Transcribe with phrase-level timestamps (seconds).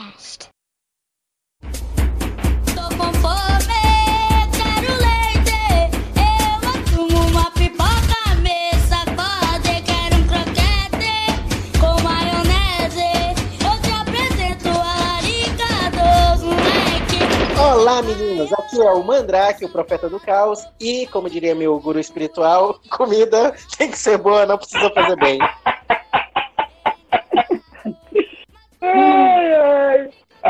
[0.00, 0.48] Outcast.
[2.74, 3.82] Tô com fome,
[4.56, 5.58] quero leite.
[6.16, 9.82] Eu assumo uma pipoca, me sacode.
[9.82, 13.10] Quero um croquete com maionese.
[13.62, 17.60] Eu te apresento a larica dos moleque.
[17.60, 18.52] Olá, meninos!
[18.54, 20.66] Aqui é o Mandrake, o profeta do caos.
[20.80, 25.38] E, como diria meu guru espiritual, comida tem que ser boa, não precisa fazer bem.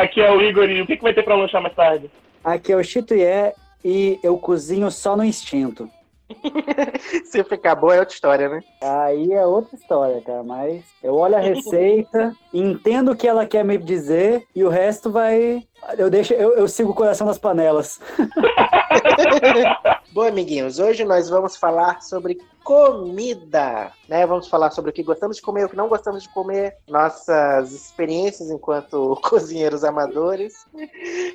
[0.01, 2.11] Aqui é o Igor e o que, que vai ter pra lanchar mais tarde?
[2.43, 3.53] Aqui é o Chituié
[3.85, 5.91] e eu cozinho só no instinto.
[7.27, 8.63] Se ficar boa é outra história, né?
[8.81, 13.63] Aí é outra história, cara, mas eu olho a receita, entendo o que ela quer
[13.63, 15.65] me dizer e o resto vai.
[15.99, 18.01] Eu deixo, eu, eu sigo o coração das panelas.
[20.13, 24.27] Bom, amiguinhos, hoje nós vamos falar sobre comida, né?
[24.27, 27.73] Vamos falar sobre o que gostamos de comer, o que não gostamos de comer, nossas
[27.73, 30.67] experiências enquanto cozinheiros amadores.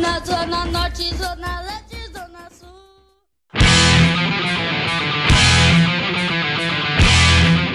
[0.00, 2.68] fui na zona norte, zona leste, zona sul.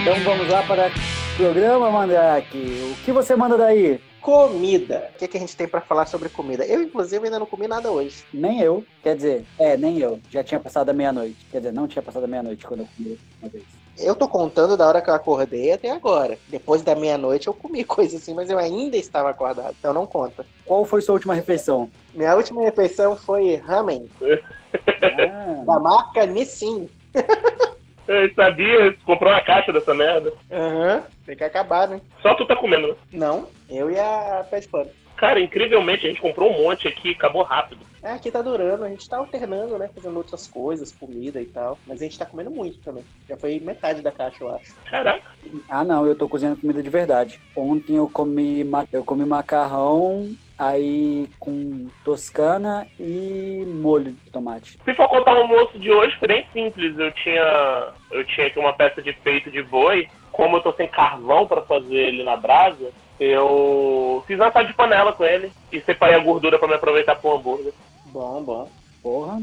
[0.00, 2.58] Então vamos lá para o programa, Mandrake.
[2.92, 4.00] O que você manda daí?
[4.20, 5.10] Comida.
[5.14, 6.64] O que, que a gente tem pra falar sobre comida?
[6.66, 8.24] Eu, inclusive, ainda não comi nada hoje.
[8.34, 8.84] Nem eu.
[9.02, 10.20] Quer dizer, é, nem eu.
[10.28, 11.46] Já tinha passado a meia-noite.
[11.50, 13.75] Quer dizer, não tinha passado a meia-noite quando eu comi uma vez.
[13.98, 16.38] Eu tô contando da hora que eu acordei até agora.
[16.48, 19.74] Depois da meia-noite eu comi coisa assim, mas eu ainda estava acordado.
[19.78, 20.44] Então não conta.
[20.64, 21.90] Qual foi sua última refeição?
[22.14, 26.88] Minha última refeição foi ramen, Ah, da marca Nissin.
[28.08, 30.32] Eu sabia, comprou uma caixa dessa merda.
[30.48, 32.00] Aham, tem que acabar, né?
[32.22, 32.94] Só tu tá comendo, né?
[33.12, 34.88] Não, eu e a pé de pano.
[35.16, 37.84] Cara, incrivelmente, a gente comprou um monte aqui, acabou rápido.
[38.02, 39.90] É, aqui tá durando, a gente tá alternando, né?
[39.92, 41.76] Fazendo outras coisas, comida e tal.
[41.86, 43.02] Mas a gente tá comendo muito também.
[43.28, 44.74] Já foi metade da caixa, eu acho.
[44.88, 45.22] Caraca.
[45.68, 47.40] ah, não, eu tô cozinhando comida de verdade.
[47.56, 54.78] Ontem eu comi, ma- eu comi macarrão, aí com toscana e molho de tomate.
[54.84, 56.96] Se for contar o almoço de hoje, foi bem simples.
[56.98, 60.06] Eu tinha, eu tinha aqui uma peça de peito de boi.
[60.30, 65.12] Como eu tô sem carvão pra fazer ele na brasa, eu fiz uma de panela
[65.12, 67.72] com ele e separei a gordura pra me aproveitar pro hambúrguer.
[68.06, 68.68] Bom, bom.
[69.02, 69.42] Porra.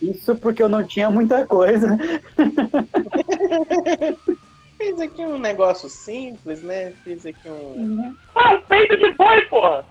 [0.00, 1.96] Isso porque eu não tinha muita coisa.
[4.76, 6.92] Fiz aqui um negócio simples, né?
[7.02, 8.14] Fiz aqui um.
[8.34, 9.84] Ah, peito de boi, porra!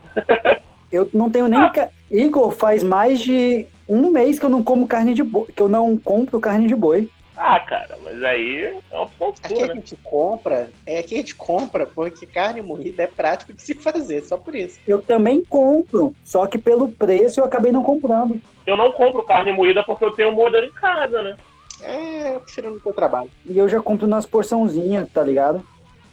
[0.92, 1.70] Eu não tenho nem.
[1.72, 5.48] ca- Igor, faz mais de um mês que eu não como carne de boi.
[5.56, 7.10] Que eu não compro carne de boi.
[7.38, 9.74] Ah, cara, mas aí é uma ponto Aqui a sua, né?
[9.76, 14.24] gente compra, é aqui a gente compra porque carne moída é prático de se fazer,
[14.24, 14.80] só por isso.
[14.88, 18.42] Eu também compro, só que pelo preço eu acabei não comprando.
[18.66, 21.36] Eu não compro carne moída porque eu tenho um modelo em casa, né?
[21.82, 23.30] É, eu prefiro no teu trabalho.
[23.46, 25.62] E eu já compro nas porçãozinhas, tá ligado?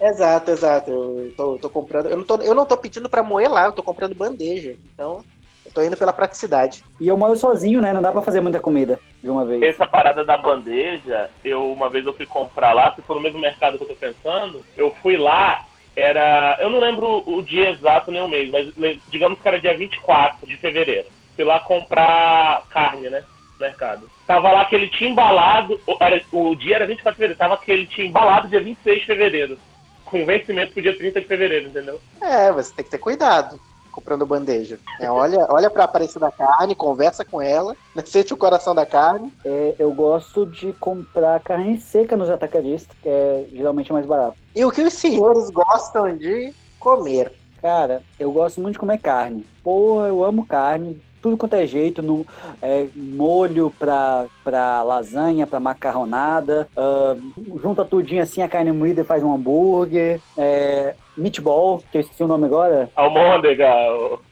[0.01, 0.91] Exato, exato.
[0.91, 2.07] Eu tô, tô comprando.
[2.07, 4.75] Eu não tô, eu não tô pedindo pra moer lá, eu tô comprando bandeja.
[4.93, 5.25] Então,
[5.73, 6.85] tô indo pela praticidade.
[7.01, 7.93] E eu moro sozinho, né?
[7.93, 9.63] Não dá pra fazer muita comida de uma vez.
[9.63, 13.39] Essa parada da bandeja, eu uma vez eu fui comprar lá, se for no mesmo
[13.41, 15.65] mercado que eu tô pensando, eu fui lá,
[15.97, 16.57] era.
[16.61, 20.47] Eu não lembro o dia exato nem o mês, mas digamos que era dia 24
[20.47, 21.09] de fevereiro.
[21.35, 23.25] Fui lá comprar carne, né?
[23.59, 24.11] No mercado.
[24.27, 25.81] Tava lá que ele tinha embalado.
[25.87, 29.01] o- Era, o dia era 24 de fevereiro, tava que ele tinha embalado dia 26
[29.01, 29.59] de fevereiro.
[30.05, 31.99] Com vencimento pro dia 30 de fevereiro, entendeu?
[32.21, 33.59] É, você tem que ter cuidado
[33.93, 34.79] comprando bandeja.
[34.99, 39.33] É, olha, olha pra aparência da carne, conversa com ela, sente o coração da carne.
[39.45, 44.37] É, eu gosto de comprar carne seca nos atacadistas, que é geralmente mais barato.
[44.57, 47.33] E o que os senhores gostam de comer?
[47.61, 49.47] Cara, eu gosto muito de comer carne.
[49.63, 51.01] Pô, eu amo carne.
[51.23, 52.27] Tudo quanto é jeito, no,
[52.61, 57.17] é, molho pra, pra lasanha, pra macarronada, ah,
[57.63, 62.23] junta tudinho assim, a carne moída e faz um hambúrguer, é, meatball, que eu esqueci
[62.25, 63.71] o nome agora, Almôndega,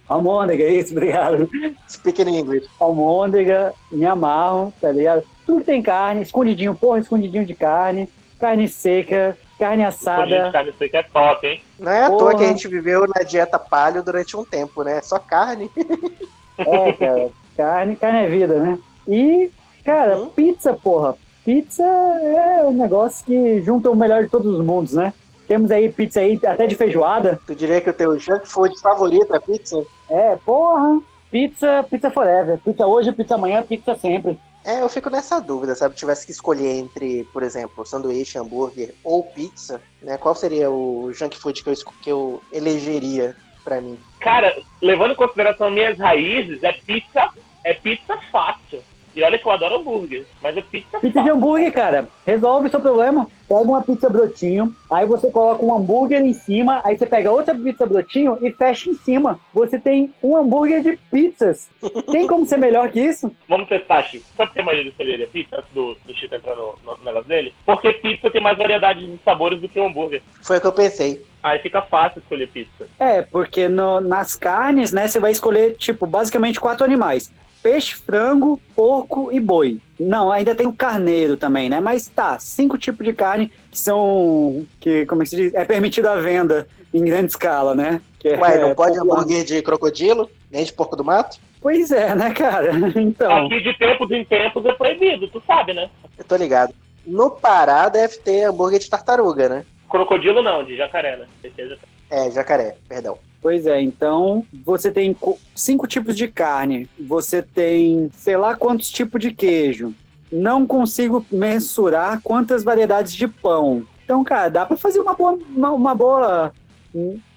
[0.09, 1.49] almôndega, isso, obrigado.
[1.89, 2.67] Speaking English.
[2.81, 5.23] almôndega, me amarro, tá ligado?
[5.47, 8.09] Tudo que tem carne, escondidinho, porra, escondidinho de carne,
[8.39, 10.51] carne seca, carne assada.
[10.51, 11.63] carne seca é top, hein?
[11.79, 12.19] Não é à Porra.
[12.19, 15.01] toa que a gente viveu na dieta paleo durante um tempo, né?
[15.03, 15.71] Só carne.
[16.67, 18.79] É, cara, carne, carne é vida, né?
[19.09, 19.51] E,
[19.85, 20.29] cara, Uhum.
[20.31, 21.17] pizza, porra.
[21.45, 25.13] Pizza é um negócio que junta o melhor de todos os mundos, né?
[25.49, 27.41] Temos aí pizza aí até de feijoada.
[27.47, 29.83] Tu diria que o teu junk food favorito é pizza?
[30.09, 31.01] É, porra.
[31.31, 32.59] Pizza, pizza forever.
[32.59, 34.39] Pizza hoje, pizza amanhã, pizza sempre.
[34.65, 35.95] É, eu fico nessa dúvida, sabe?
[35.95, 40.19] Se tivesse que escolher entre, por exemplo, sanduíche, hambúrguer ou pizza, né?
[40.19, 43.35] Qual seria o junk food que eu, que eu elegeria
[43.65, 43.99] pra mim?
[44.21, 47.29] Cara, levando em consideração minhas raízes, é pizza,
[47.65, 48.81] é pizza fácil.
[49.17, 51.33] E olha que eu adoro hambúrguer, mas é pizza Pizza de fácil.
[51.35, 52.09] hambúrguer, cara.
[52.25, 53.27] Resolve o seu problema.
[53.49, 57.53] Pega uma pizza brotinho, aí você coloca um hambúrguer em cima, aí você pega outra
[57.53, 59.41] pizza brotinho e fecha em cima.
[59.53, 61.69] Você tem um hambúrguer de pizzas.
[62.13, 63.35] Tem como ser melhor que isso?
[63.49, 64.25] Vamos testar, Chico.
[64.37, 67.27] Sabe por que a maioria escolheria pizza antes do, do Chico entrar no, no negócio
[67.29, 67.53] dele?
[67.67, 70.23] Porque pizza tem mais variedade de sabores do que o hambúrguer.
[70.43, 71.21] Foi o que eu pensei.
[71.43, 72.87] Aí fica fácil escolher pizza.
[72.99, 77.33] É, porque no- nas carnes, né, você vai escolher, tipo, basicamente quatro animais.
[77.63, 79.79] Peixe, frango, porco e boi.
[79.99, 81.79] Não, ainda tem o carneiro também, né?
[81.81, 85.55] Mas tá, cinco tipos de carne que são, que, como é que se diz?
[85.55, 88.01] É permitido a venda em grande escala, né?
[88.19, 89.15] Que é- Ué, não pode popular.
[89.21, 91.39] hambúrguer de crocodilo, nem de porco do mato?
[91.61, 92.71] Pois é, né, cara?
[92.97, 95.91] Então, Aqui de tempos em tempos é proibido, tu sabe, né?
[96.19, 96.73] Eu tô ligado.
[97.07, 99.65] No Pará deve ter hambúrguer de tartaruga, né?
[99.91, 101.27] Crocodilo não, de jacaré, né?
[101.43, 101.77] Certeza.
[102.11, 103.19] É, jacaré, perdão.
[103.43, 108.91] pois é, então você tem co- cinco tipos de carne, você tem sei lá quantos
[108.91, 109.95] tipos de queijo.
[110.33, 113.85] Não consigo mensurar quantas variedades de pão.
[114.05, 116.53] Então, cara, dá pra fazer uma boa, uma, uma boa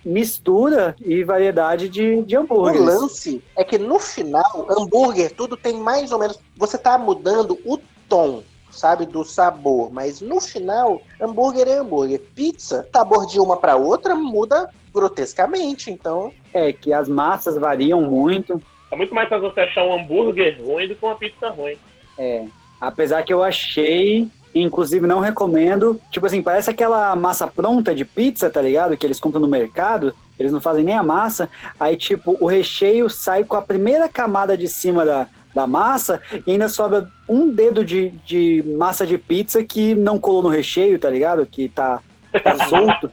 [0.06, 2.82] mistura e variedade de, de O hambúrgueres.
[2.86, 6.40] lance é que no final, hambúrguer, tudo tem mais ou menos.
[6.58, 7.80] Você tá mudando o
[8.10, 9.92] tom, sabe, do sabor.
[9.92, 12.20] Mas no final, hambúrguer é hambúrguer.
[12.36, 15.92] Pizza, sabor de uma pra outra muda grotescamente.
[15.92, 18.62] Então, É que as massas variam muito.
[18.92, 21.78] É muito mais fácil você achar um hambúrguer ruim do que uma pizza ruim.
[22.18, 22.46] É,
[22.80, 28.50] apesar que eu achei, inclusive não recomendo, tipo assim, parece aquela massa pronta de pizza,
[28.50, 28.96] tá ligado?
[28.96, 31.50] Que eles compram no mercado, eles não fazem nem a massa,
[31.80, 36.52] aí tipo, o recheio sai com a primeira camada de cima da, da massa e
[36.52, 41.10] ainda sobra um dedo de, de massa de pizza que não colou no recheio, tá
[41.10, 41.46] ligado?
[41.46, 42.00] Que tá,
[42.44, 43.12] tá solto.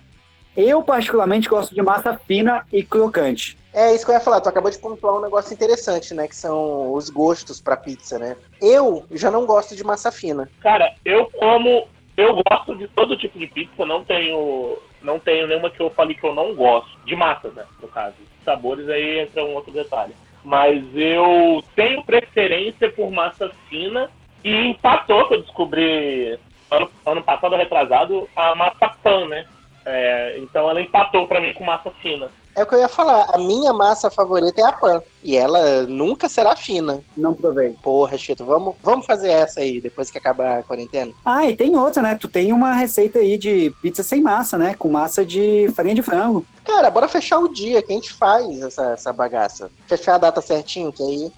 [0.56, 3.56] Eu particularmente gosto de massa fina e crocante.
[3.72, 4.40] é isso que eu ia falar.
[4.40, 6.26] Tu acabou de pontuar um negócio interessante, né?
[6.26, 8.36] Que são os gostos pra pizza, né?
[8.60, 10.50] Eu já não gosto de massa fina.
[10.60, 11.86] Cara, eu como.
[12.16, 14.76] Eu gosto de todo tipo de pizza, não tenho.
[15.00, 16.90] Não tenho nenhuma que eu falei que eu não gosto.
[17.06, 17.64] De massas, né?
[17.80, 18.16] No caso.
[18.44, 20.14] Sabores aí entra um outro detalhe.
[20.44, 24.10] Mas eu tenho preferência por massa fina
[24.42, 26.38] e empatou que eu descobri
[26.70, 29.44] ano, ano passado, retrasado, a massa pan, né?
[29.84, 32.30] É, então ela empatou pra mim com massa fina.
[32.56, 33.26] É o que eu ia falar.
[33.32, 35.00] A minha massa favorita é a pan.
[35.22, 37.00] E ela nunca será fina.
[37.16, 37.74] Não provei.
[37.82, 41.12] Porra, Chito, vamos, vamos fazer essa aí depois que acabar a quarentena?
[41.24, 42.18] Ah, e tem outra, né?
[42.20, 44.74] Tu tem uma receita aí de pizza sem massa, né?
[44.78, 46.44] Com massa de farinha de frango.
[46.70, 49.68] Cara, bora fechar o dia que a gente faz essa, essa bagaça.
[49.88, 51.32] Fechar a data certinho, que aí,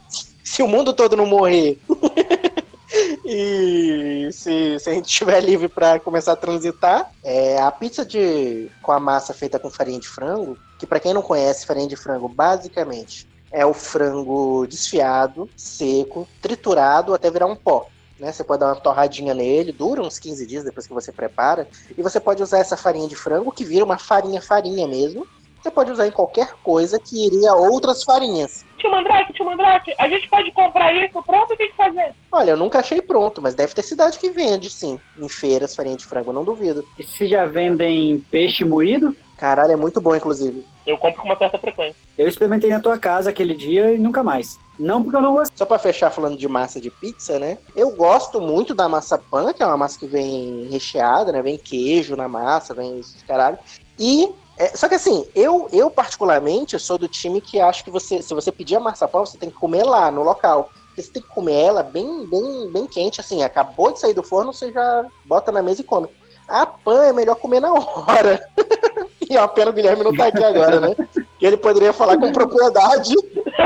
[0.44, 1.78] se o mundo todo não morrer
[3.24, 8.70] e se, se a gente estiver livre pra começar a transitar, é, a pizza de,
[8.82, 11.96] com a massa feita com farinha de frango, que pra quem não conhece, farinha de
[11.96, 17.86] frango, basicamente é o frango desfiado, seco, triturado até virar um pó.
[18.22, 18.30] Né?
[18.30, 21.66] Você pode dar uma torradinha nele, dura uns 15 dias depois que você prepara.
[21.98, 25.26] E você pode usar essa farinha de frango, que vira uma farinha farinha mesmo.
[25.60, 28.64] Você pode usar em qualquer coisa que iria outras farinhas.
[28.78, 31.52] Tio Mandrake, tio Mandrake, a gente pode comprar isso pronto?
[31.52, 32.14] O que que fazer?
[32.30, 35.00] Olha, eu nunca achei pronto, mas deve ter cidade que vende, sim.
[35.18, 36.84] Em feiras, farinha de frango, não duvido.
[36.96, 40.64] E se já vendem peixe moído, Caralho, é muito bom, inclusive.
[40.86, 41.96] Eu compro com uma certa frequência.
[42.16, 44.56] eu experimentei na tua casa aquele dia e nunca mais.
[44.78, 45.58] Não porque eu não gostei.
[45.58, 47.58] Só pra fechar falando de massa de pizza, né?
[47.74, 51.42] Eu gosto muito da massa pan, que é uma massa que vem recheada, né?
[51.42, 53.58] Vem queijo na massa, vem isso, caralho.
[53.98, 58.22] E é, só que assim, eu, eu particularmente sou do time que acho que você,
[58.22, 60.70] se você pedir a massa pan, você tem que comer lá no local.
[60.86, 64.22] Porque você tem que comer ela bem, bem, bem quente, assim, acabou de sair do
[64.22, 66.08] forno, você já bota na mesa e come.
[66.52, 68.38] A pan é melhor comer na hora.
[69.28, 70.94] e é uma pena o Guilherme não tá aqui agora, né?
[71.38, 73.14] Que ele poderia falar com propriedade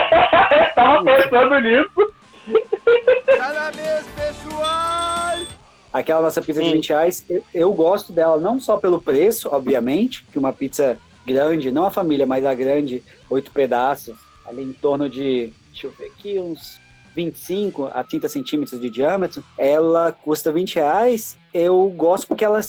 [0.72, 2.14] tava pensando nisso.
[5.92, 6.74] Aquela nossa pizza de Sim.
[6.74, 11.72] 20 reais, eu, eu gosto dela não só pelo preço, obviamente, que uma pizza grande,
[11.72, 14.14] não a família, mas a grande, oito pedaços,
[14.46, 16.78] ali em torno de, deixa eu ver aqui, uns
[17.16, 21.36] 25 a 30 centímetros de diâmetro, ela custa 20 reais.
[21.58, 22.60] Eu gosto porque ela,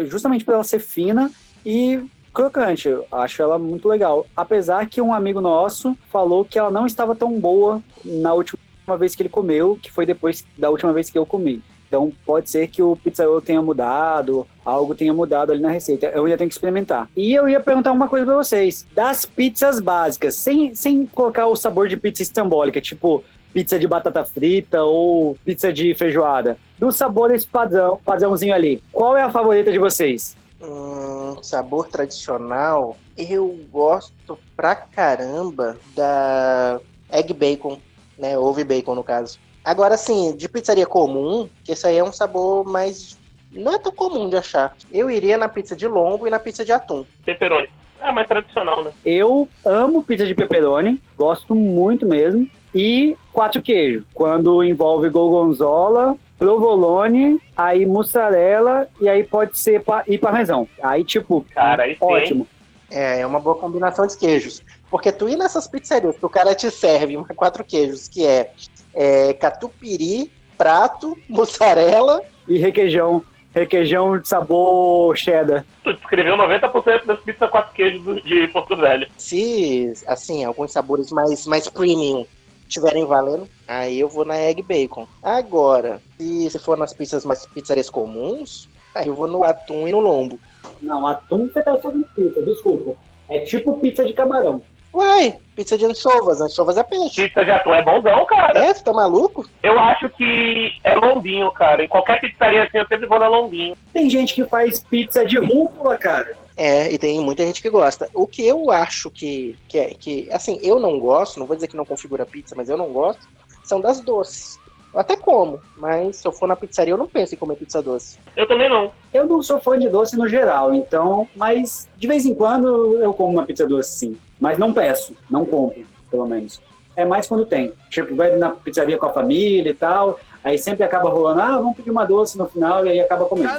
[0.00, 1.30] justamente por ela ser fina
[1.64, 2.02] e
[2.34, 4.26] crocante, eu acho ela muito legal.
[4.36, 8.58] Apesar que um amigo nosso falou que ela não estava tão boa na última
[8.98, 11.62] vez que ele comeu, que foi depois da última vez que eu comi.
[11.86, 16.06] Então pode ser que o pizzaiolo tenha mudado, algo tenha mudado ali na receita.
[16.06, 17.08] Eu ainda tenho que experimentar.
[17.16, 18.84] E eu ia perguntar uma coisa pra vocês.
[18.92, 24.24] Das pizzas básicas, sem, sem colocar o sabor de pizza estambólica, tipo pizza de batata
[24.24, 26.56] frita ou pizza de feijoada.
[26.78, 28.82] Dos sabores padrão, padrãozinho ali.
[28.92, 30.36] Qual é a favorita de vocês?
[30.60, 36.80] Hum, sabor tradicional, eu gosto pra caramba da
[37.10, 37.78] egg bacon,
[38.16, 38.38] né?
[38.38, 39.38] Ovo bacon no caso.
[39.64, 43.18] Agora, assim, de pizzaria comum, que esse aí é um sabor mais.
[43.52, 44.74] Não é tão comum de achar.
[44.90, 47.04] Eu iria na pizza de lombo e na pizza de atum.
[47.24, 47.68] Pepperoni.
[48.00, 48.92] É mais tradicional, né?
[49.04, 52.48] Eu amo pizza de pepperoni, gosto muito mesmo.
[52.74, 60.18] E quatro queijos, quando envolve gorgonzola, provolone, aí mussarela e aí pode ser pa e
[60.18, 60.66] parmesão.
[60.82, 62.46] Aí, tipo, Cara, aí ótimo.
[62.90, 64.62] É, é uma boa combinação de queijos.
[64.90, 68.50] Porque tu ir nessas pizzarias que o cara te serve quatro queijos, que é,
[68.94, 72.22] é catupiry, prato, mussarela.
[72.48, 73.22] E requeijão,
[73.54, 75.64] requeijão de sabor cheddar.
[75.84, 79.06] Tu descreveu 90% das pizzas quatro queijos de Porto Velho.
[79.16, 82.26] Se, assim, alguns sabores mais, mais premium
[82.72, 85.06] estiverem valendo, aí eu vou na egg bacon.
[85.22, 89.92] Agora, se, se for nas pizzas mais pizzarias comuns, aí eu vou no atum e
[89.92, 90.38] no lombo.
[90.80, 92.94] Não, atum você tá fazendo pizza, desculpa.
[93.28, 94.62] É tipo pizza de camarão.
[94.94, 97.22] Uai, pizza de anchovas, anchovas é peixe.
[97.28, 98.58] Pizza de atum é bonzão, cara.
[98.58, 99.48] É, tu tá maluco?
[99.62, 101.84] Eu acho que é lombinho, cara.
[101.84, 103.76] Em qualquer pizzaria assim, eu sempre vou na lombinho.
[103.92, 106.36] Tem gente que faz pizza de rúcula, cara.
[106.62, 108.08] É, e tem muita gente que gosta.
[108.14, 111.66] O que eu acho que, que é, que, assim, eu não gosto, não vou dizer
[111.66, 113.26] que não configura pizza, mas eu não gosto,
[113.64, 114.60] são das doces.
[114.94, 117.82] Eu até como, mas se eu for na pizzaria, eu não penso em comer pizza
[117.82, 118.16] doce.
[118.36, 118.92] Eu também não.
[119.12, 123.12] Eu não sou fã de doce no geral, então, mas de vez em quando eu
[123.12, 124.16] como uma pizza doce sim.
[124.38, 126.62] Mas não peço, não compro, pelo menos.
[126.94, 127.72] É mais quando tem.
[127.90, 131.74] Tipo, vai na pizzaria com a família e tal, aí sempre acaba rolando, ah, vamos
[131.74, 133.50] pedir uma doce no final e aí acaba comendo.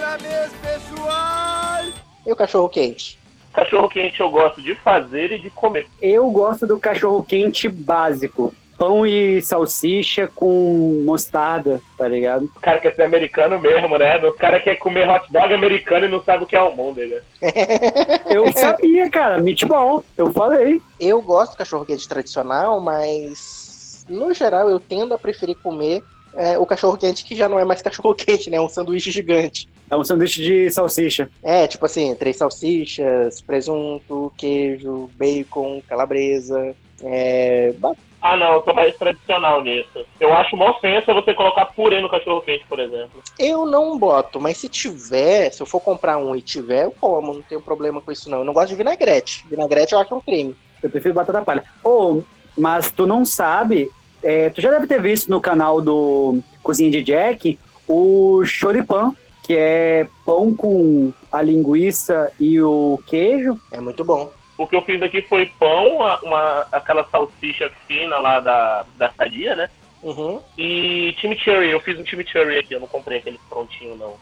[2.26, 3.20] E o cachorro quente?
[3.54, 5.88] Cachorro quente eu gosto de fazer e de comer.
[6.02, 8.54] Eu gosto do cachorro quente básico.
[8.78, 12.46] Pão e salsicha com mostarda, tá ligado?
[12.46, 14.18] O cara quer ser americano mesmo, né?
[14.26, 17.24] O cara quer comer hot dog americano e não sabe o que é almôndega.
[18.26, 20.82] Eu sabia, cara, meatball, eu falei.
[21.00, 26.04] Eu gosto do cachorro quente tradicional, mas no geral eu tendo a preferir comer
[26.36, 28.58] é, o cachorro quente que já não é mais cachorro quente, né?
[28.58, 29.70] É um sanduíche gigante.
[29.94, 31.30] É um sanduíche de salsicha.
[31.44, 36.76] É, tipo assim, três salsichas, presunto, queijo, bacon, calabresa.
[37.04, 37.76] É,
[38.20, 40.04] Ah, não, eu tô mais tradicional nisso.
[40.20, 43.22] Eu acho uma ofensa você colocar purê no cachorro quente, por exemplo.
[43.38, 47.34] eu não boto, mas se tiver, se eu for comprar um e tiver, eu como,
[47.36, 48.40] não tenho problema com isso não.
[48.40, 49.46] Eu não gosto de vinagrete.
[49.48, 50.56] Vinagrete eu acho um crime.
[50.82, 51.64] Eu prefiro batata palha.
[51.84, 52.24] Ô,
[52.58, 53.92] mas tu não sabe,
[54.24, 59.56] é, tu já deve ter visto no canal do Cozinha de Jack o choripan, que
[59.56, 63.60] é pão com a linguiça e o queijo.
[63.72, 64.32] É muito bom.
[64.58, 69.12] O que eu fiz aqui foi pão, uma, uma- aquela salsicha fina lá da, da
[69.12, 69.70] sadia, né?
[70.02, 70.40] Uhum.
[70.58, 74.14] E chimichurri, eu fiz um chimichurri aqui, eu não comprei aquele prontinho não,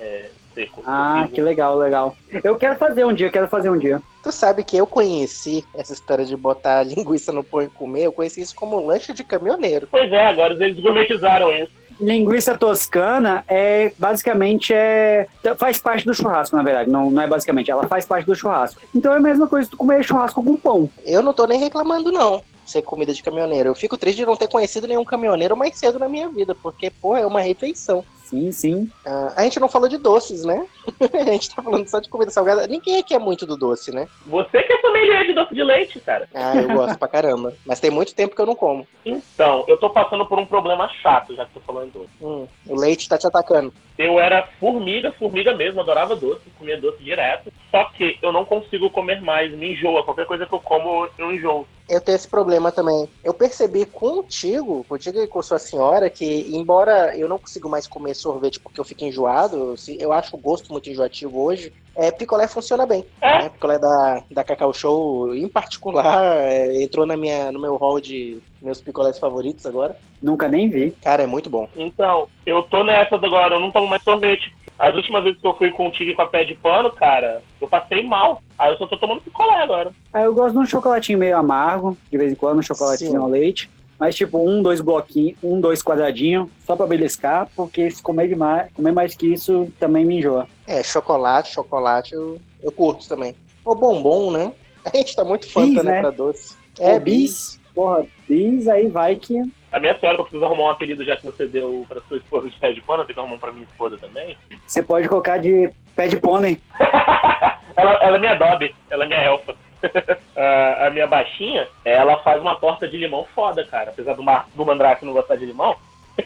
[0.00, 0.82] é, seco.
[0.86, 2.16] Ah, que legal, legal.
[2.42, 4.00] Eu quero fazer um dia, quero fazer um dia.
[4.22, 8.12] Tu sabe que eu conheci essa história de botar linguiça no pão e comer, eu
[8.12, 9.86] conheci isso como lanche de caminhoneiro.
[9.90, 11.72] Pois é, agora eles gourmetizaram isso.
[12.00, 16.90] Linguiça toscana é basicamente é faz parte do churrasco, na verdade.
[16.90, 18.80] Não, não é basicamente, ela faz parte do churrasco.
[18.94, 20.90] Então é a mesma coisa tu comer churrasco com pão.
[21.04, 23.70] Eu não tô nem reclamando, não, ser comida de caminhoneiro.
[23.70, 26.90] Eu fico triste de não ter conhecido nenhum caminhoneiro mais cedo na minha vida, porque,
[26.90, 28.04] pô, é uma refeição.
[28.24, 28.90] Sim, sim.
[29.06, 30.66] Ah, a gente não falou de doces, né?
[31.12, 32.66] a gente tá falando só de comida salgada.
[32.66, 34.08] Ninguém aqui é muito do doce, né?
[34.26, 36.26] Você que é sommelier de doce de leite, cara.
[36.34, 37.54] Ah, eu gosto pra caramba.
[37.66, 38.86] Mas tem muito tempo que eu não como.
[39.04, 42.10] Então, eu tô passando por um problema chato, já que tô falando em doce.
[42.20, 43.72] Hum, o leite tá te atacando.
[43.96, 47.52] Eu era formiga, formiga mesmo, adorava doce, comia doce direto.
[47.70, 50.02] Só que eu não consigo comer mais, me enjoa.
[50.02, 51.66] Qualquer coisa que eu como, eu enjoo.
[51.88, 53.08] Eu tenho esse problema também.
[53.22, 56.24] Eu percebi contigo, contigo e com sua senhora, que
[56.56, 60.72] embora eu não consiga mais comer sorvete porque eu fico enjoado, eu acho o gosto
[60.72, 63.04] muito enjoativo hoje, é, picolé funciona bem.
[63.20, 63.42] É.
[63.44, 63.48] Né?
[63.48, 68.38] Picolé da, da Cacau Show, em particular, é, entrou na minha, no meu hall de
[68.60, 69.96] meus picolés favoritos agora.
[70.22, 70.90] Nunca nem vi.
[71.02, 71.68] Cara, é muito bom.
[71.76, 74.54] Então, eu tô nessa agora, eu não tomo mais sorvete.
[74.78, 78.02] As últimas vezes que eu fui contigo com a pé de pano, cara, eu passei
[78.02, 78.42] mal.
[78.58, 79.92] Aí eu só tô tomando picolé agora.
[80.12, 83.16] Ah, eu gosto de um chocolatinho meio amargo, de vez em quando, um chocolatinho Sim.
[83.16, 83.70] ao leite.
[84.04, 88.70] Mas tipo, um, dois bloquinhos, um, dois quadradinhos, só pra beliscar, porque se comer demais,
[88.74, 90.46] comer mais que isso também me enjoa.
[90.66, 93.34] É, chocolate, chocolate, eu, eu curto também.
[93.64, 94.52] O bombom, né?
[94.84, 96.00] A gente tá muito fã, Bis, né, né?
[96.02, 96.54] pra doce.
[96.78, 99.40] É, Pô, bis, porra, bis, aí vai que.
[99.72, 102.18] A minha senhora, que eu preciso arrumar um apelido já que você deu pra sua
[102.18, 104.36] esposa de pé de pano, eu tenho que arrumar um pra minha esposa também.
[104.66, 106.60] Você pode colocar de pé de pônei.
[107.74, 109.56] ela, ela é minha Dobby, ela é minha elfa.
[110.36, 113.90] a, a minha baixinha, ela faz uma torta de limão foda, cara.
[113.90, 115.76] Apesar do, Mar, do Mandrake não gostar de limão.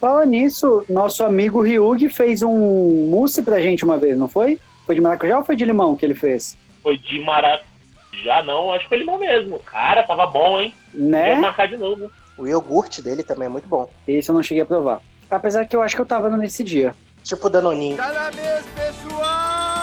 [0.00, 4.60] Fala nisso, nosso amigo Ryug fez um mousse pra gente uma vez, não foi?
[4.84, 6.58] Foi de maracujá ou foi de limão que ele fez?
[6.82, 9.58] Foi de maracujá, não, acho que foi limão mesmo.
[9.60, 10.74] Cara, tava bom, hein?
[10.92, 11.34] Vou Né?
[11.36, 12.10] marcar de novo.
[12.36, 13.88] O iogurte dele também é muito bom.
[14.06, 15.00] Esse eu não cheguei a provar.
[15.30, 16.94] Apesar que eu acho que eu tava nesse dia.
[17.22, 17.96] Tipo Danoninho.
[17.96, 19.73] Tá na mesa, pessoal!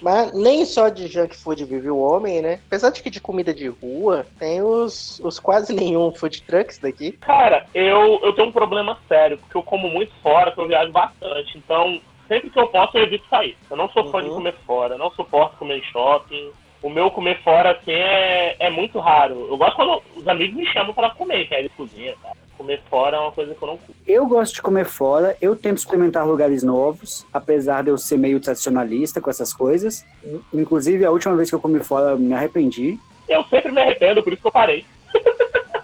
[0.00, 2.60] Mas nem só de junk food vive o homem, né?
[2.66, 7.12] Apesar de que de comida de rua, tem os, os quase nenhum food trucks daqui.
[7.12, 10.92] Cara, eu, eu tenho um problema sério, porque eu como muito fora, que eu viajo
[10.92, 11.58] bastante.
[11.58, 13.56] Então, sempre que eu posso, eu evito sair.
[13.70, 14.36] Eu não sou fã de Uhum.
[14.36, 16.50] comer fora, não suporto comer em shopping.
[16.80, 19.48] O meu comer fora, assim, é, é muito raro.
[19.50, 22.36] Eu gosto quando os amigos me chamam pra comer, que aí eles cozinham, cara.
[22.58, 23.94] Comer fora é uma coisa que eu não curto.
[24.04, 28.40] Eu gosto de comer fora, eu tento experimentar lugares novos, apesar de eu ser meio
[28.40, 30.04] tradicionalista com essas coisas.
[30.52, 32.98] Inclusive, a última vez que eu comi fora, eu me arrependi.
[33.28, 34.84] Eu sempre me arrependo, por isso que eu parei.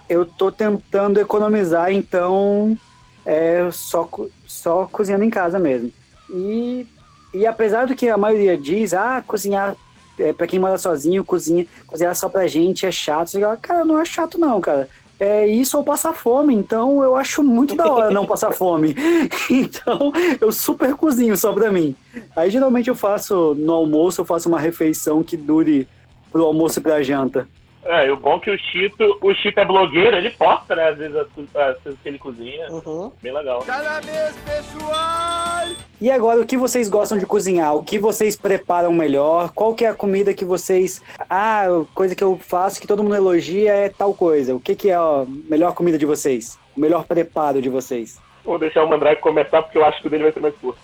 [0.06, 2.76] Eu tô tentando economizar, então,
[3.24, 4.06] é só,
[4.46, 5.90] só cozinhando em casa mesmo.
[6.28, 6.86] E,
[7.32, 9.74] e apesar do que a maioria diz, ah, cozinhar,
[10.18, 13.32] é, pra quem mora sozinho, cozinha, cozinhar só pra gente é chato.
[13.62, 14.90] Cara, não é chato não, cara.
[15.18, 18.94] É isso ou passar fome, então eu acho muito da hora não passar fome.
[19.48, 21.94] Então eu super cozinho só pra mim.
[22.34, 25.86] Aí geralmente eu faço no almoço, eu faço uma refeição que dure
[26.32, 27.46] pro almoço e pra janta.
[27.84, 30.88] É, e o bom é que o Chito, o Chito é blogueiro, ele posta, né,
[30.88, 32.70] às vezes as, as coisas que ele cozinha.
[32.70, 33.12] Uhum.
[33.22, 33.60] Bem legal.
[33.60, 35.84] Tá na mesa, pessoal!
[36.00, 37.74] E agora, o que vocês gostam de cozinhar?
[37.74, 39.50] O que vocês preparam melhor?
[39.54, 41.02] Qual que é a comida que vocês...
[41.28, 44.54] Ah, coisa que eu faço que todo mundo elogia é tal coisa.
[44.54, 46.58] O que que é a melhor comida de vocês?
[46.76, 48.20] O melhor preparo de vocês?
[48.44, 50.80] Vou deixar o Mandrake começar, porque eu acho que o dele vai ser mais curto.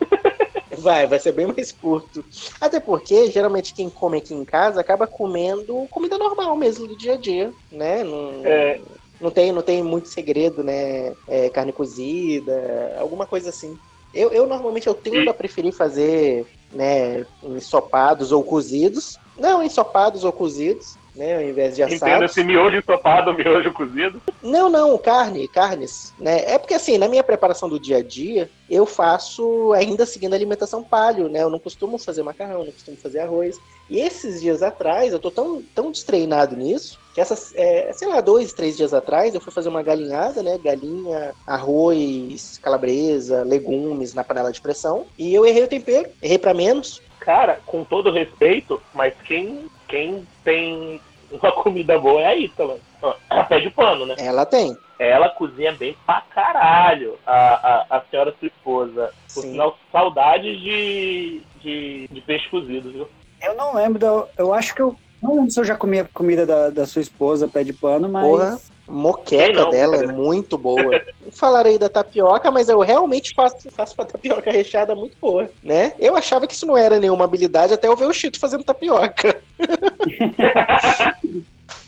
[0.78, 2.24] Vai, vai ser bem mais curto.
[2.60, 7.14] Até porque, geralmente, quem come aqui em casa acaba comendo comida normal mesmo do dia
[7.14, 8.04] a dia, né?
[8.04, 8.80] Não, É.
[9.20, 11.14] não, tem, não tem muito segredo, né?
[11.26, 13.76] É, carne cozida, alguma coisa assim.
[14.12, 19.18] Eu, eu normalmente eu tendo a preferir fazer né, ensopados ou cozidos.
[19.38, 21.36] Não, ensopados ou cozidos, né?
[21.36, 22.00] Ao invés de assados.
[22.00, 24.22] Entenda esse miojo ensopado, miojo cozido.
[24.40, 26.44] Não, não, carne, carnes, né?
[26.46, 30.36] É porque assim, na minha preparação do dia a dia, eu faço ainda seguindo a
[30.36, 31.42] alimentação paleo, né?
[31.42, 33.58] Eu não costumo fazer macarrão, não costumo fazer arroz.
[33.90, 38.20] E esses dias atrás, eu tô tão, tão destreinado nisso, que essas, é, sei lá,
[38.20, 40.58] dois, três dias atrás, eu fui fazer uma galinhada, né?
[40.62, 45.06] Galinha, arroz, calabresa, legumes na panela de pressão.
[45.18, 47.02] E eu errei o tempero, errei pra menos.
[47.18, 51.00] Cara, com todo respeito, mas quem, quem tem
[51.42, 52.78] uma comida boa é a Ítala.
[53.02, 54.14] Ó, A pé de pano, né?
[54.18, 54.76] Ela tem.
[54.98, 59.12] Ela cozinha bem pra caralho, a, a, a senhora sua esposa.
[59.32, 59.52] Por Sim.
[59.52, 63.08] sinal, saudades de, de, de peixe cozido, viu?
[63.40, 64.96] Eu não lembro, da, eu acho que eu...
[65.22, 68.08] Não lembro se eu já comi a comida da, da sua esposa, pé de pano,
[68.08, 68.26] mas...
[68.26, 68.58] Porra.
[68.88, 70.12] Moqueca não, dela é cara.
[70.12, 70.80] muito boa.
[71.38, 75.92] Falarei da tapioca, mas eu realmente faço, faço uma tapioca recheada muito boa, né?
[75.96, 79.40] Eu achava que isso não era nenhuma habilidade até eu ver o Chito fazendo tapioca.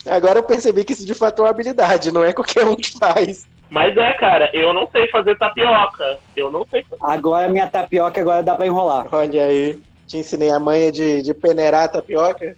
[0.08, 2.96] Agora eu percebi que isso de fato é uma habilidade, não é qualquer um que
[2.96, 3.44] faz.
[3.68, 6.18] Mas é, cara, eu não sei fazer tapioca.
[6.36, 7.02] Eu não sei fazer.
[7.02, 9.08] Agora minha tapioca agora dá pra enrolar.
[9.10, 12.54] Olha aí, te ensinei a manha de, de peneirar a tapioca.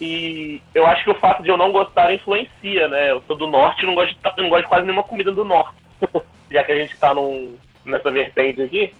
[0.00, 3.12] E eu acho que o fato de eu não gostar influencia, né?
[3.12, 5.83] Eu sou do norte e não gosto não gosto de quase nenhuma comida do norte.
[6.50, 8.94] Já que a gente tá num, nessa vertente aqui.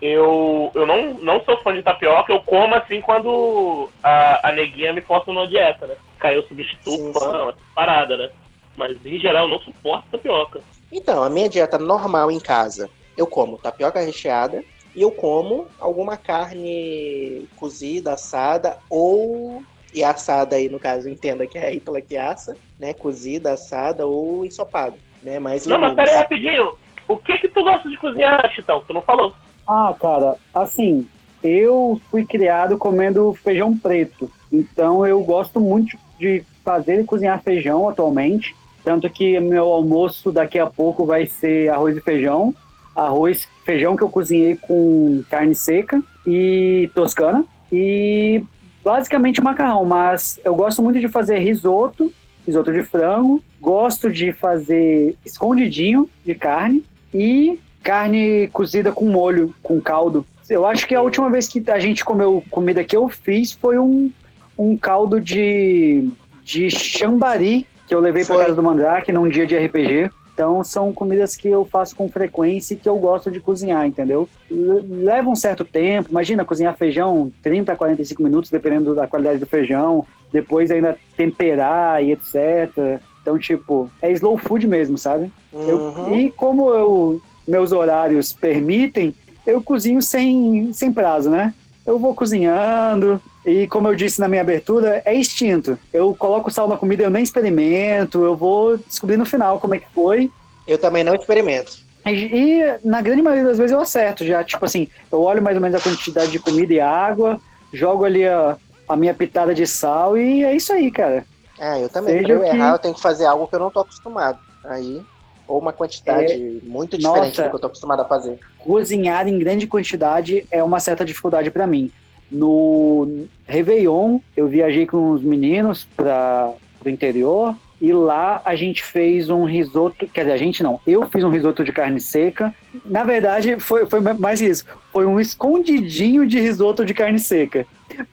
[0.00, 4.92] Eu, eu não, não sou fã de tapioca, eu como assim quando a, a neguinha
[4.92, 5.96] me força numa dieta, né?
[6.20, 8.30] Caiu eu substituo Sim, o pão, essa parada, né?
[8.76, 10.60] Mas em geral eu não suporto tapioca.
[10.92, 14.62] Então, a minha dieta normal em casa, eu como tapioca recheada
[14.94, 21.58] e eu como alguma carne cozida, assada ou e assada aí no caso, entenda que
[21.58, 22.94] é a Ítala que assa, né?
[22.94, 25.38] Cozida, assada ou ensopado, né?
[25.38, 25.96] Mais Não, mas legumes.
[26.04, 26.72] pera aí rapidinho.
[27.06, 28.82] O que que tu gosta de cozinhar, Chitão?
[28.86, 29.32] Tu não falou.
[29.66, 31.06] Ah, cara, assim,
[31.42, 34.30] eu fui criado comendo feijão preto.
[34.52, 38.54] Então eu gosto muito de fazer e cozinhar feijão atualmente.
[38.84, 42.54] Tanto que meu almoço daqui a pouco vai ser arroz e feijão.
[42.96, 47.44] Arroz, feijão que eu cozinhei com carne seca e toscana.
[47.70, 48.42] E
[48.82, 52.10] basicamente macarrão, mas eu gosto muito de fazer risoto,
[52.48, 53.42] risoto de frango.
[53.60, 60.26] Gosto de fazer escondidinho de carne e carne cozida com molho, com caldo.
[60.48, 63.78] Eu acho que a última vez que a gente comeu comida que eu fiz foi
[63.78, 64.10] um,
[64.56, 66.08] um caldo de,
[66.42, 70.10] de chambari que eu levei para casa do Mandrake num dia de RPG.
[70.38, 74.28] Então são comidas que eu faço com frequência e que eu gosto de cozinhar, entendeu?
[74.48, 79.40] Le- Leva um certo tempo, imagina cozinhar feijão 30 a 45 minutos, dependendo da qualidade
[79.40, 83.00] do feijão, depois ainda temperar e etc.
[83.20, 85.28] Então, tipo, é slow food mesmo, sabe?
[85.66, 86.14] Eu- Uhum.
[86.14, 89.12] e como eu, meus horários permitem,
[89.44, 91.52] eu cozinho sem, sem prazo, né?
[91.84, 95.78] Eu vou cozinhando e, como eu disse na minha abertura, é instinto.
[95.92, 99.78] Eu coloco sal na comida, eu nem experimento, eu vou descobrir no final como é
[99.78, 100.30] que foi.
[100.66, 101.78] Eu também não experimento.
[102.06, 104.42] E, e, na grande maioria das vezes eu acerto já.
[104.44, 107.40] Tipo assim, eu olho mais ou menos a quantidade de comida e água,
[107.72, 108.56] jogo ali a,
[108.88, 111.24] a minha pitada de sal e é isso aí, cara.
[111.60, 112.14] Ah, eu também.
[112.14, 114.38] Seja Pra eu que- errar, eu tenho que fazer algo que eu não tô acostumado.
[114.64, 115.02] Aí,
[115.46, 117.42] ou uma quantidade muito diferente Nossa.
[117.44, 118.38] do que eu tô acostumado a fazer.
[118.58, 121.90] cozinhar em grande quantidade é uma certa dificuldade para mim.
[122.30, 126.52] No Réveillon, eu viajei com os meninos para
[126.84, 130.06] o interior e lá a gente fez um risoto.
[130.12, 132.54] Quer dizer, a gente não, eu fiz um risoto de carne seca.
[132.84, 134.64] Na verdade, foi, foi mais isso.
[134.92, 137.66] Foi um escondidinho de risoto de carne seca.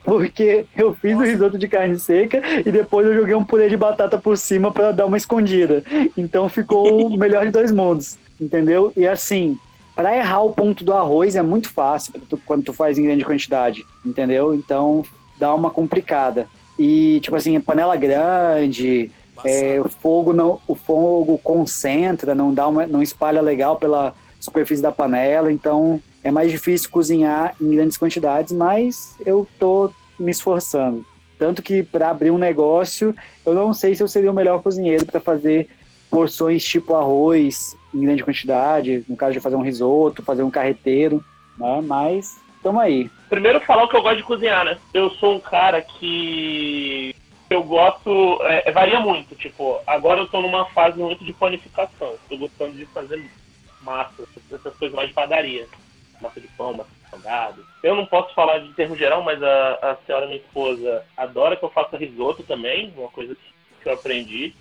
[0.04, 3.76] Porque eu fiz o risoto de carne seca e depois eu joguei um purê de
[3.76, 5.84] batata por cima para dar uma escondida.
[6.16, 8.94] Então ficou o melhor de dois mundos, entendeu?
[8.96, 9.58] E assim,
[9.96, 13.04] para errar o ponto do arroz é muito fácil quando tu, quando tu faz em
[13.04, 14.54] grande quantidade, entendeu?
[14.54, 15.04] Então
[15.40, 16.48] dá uma complicada.
[16.78, 19.10] E tipo assim, panela grande,
[19.44, 24.82] é, o fogo não, o fogo concentra, não dá uma, não espalha legal pela superfície
[24.82, 31.06] da panela, então é mais difícil cozinhar em grandes quantidades, mas eu tô me esforçando.
[31.38, 35.06] Tanto que para abrir um negócio, eu não sei se eu seria o melhor cozinheiro
[35.06, 35.70] para fazer
[36.16, 41.22] porções tipo arroz em grande quantidade, no caso de fazer um risoto, fazer um carreteiro,
[41.58, 41.82] né?
[41.84, 43.10] Mas tamo aí.
[43.30, 44.78] Primeiro falar o que eu gosto de cozinhar, né?
[44.94, 47.14] Eu sou um cara que
[47.50, 48.40] eu gosto.
[48.44, 52.16] é, varia muito, tipo, agora eu tô numa fase muito de panificação.
[52.30, 53.22] Tô gostando de fazer
[53.82, 54.24] massa,
[54.54, 55.68] essas coisas mais de padaria.
[56.22, 57.66] Massa de pão, massa de salgado.
[57.84, 61.66] Eu não posso falar de termo geral, mas a, a senhora, minha esposa, adora que
[61.66, 63.36] eu faça risoto também, uma coisa
[63.84, 64.56] que eu aprendi.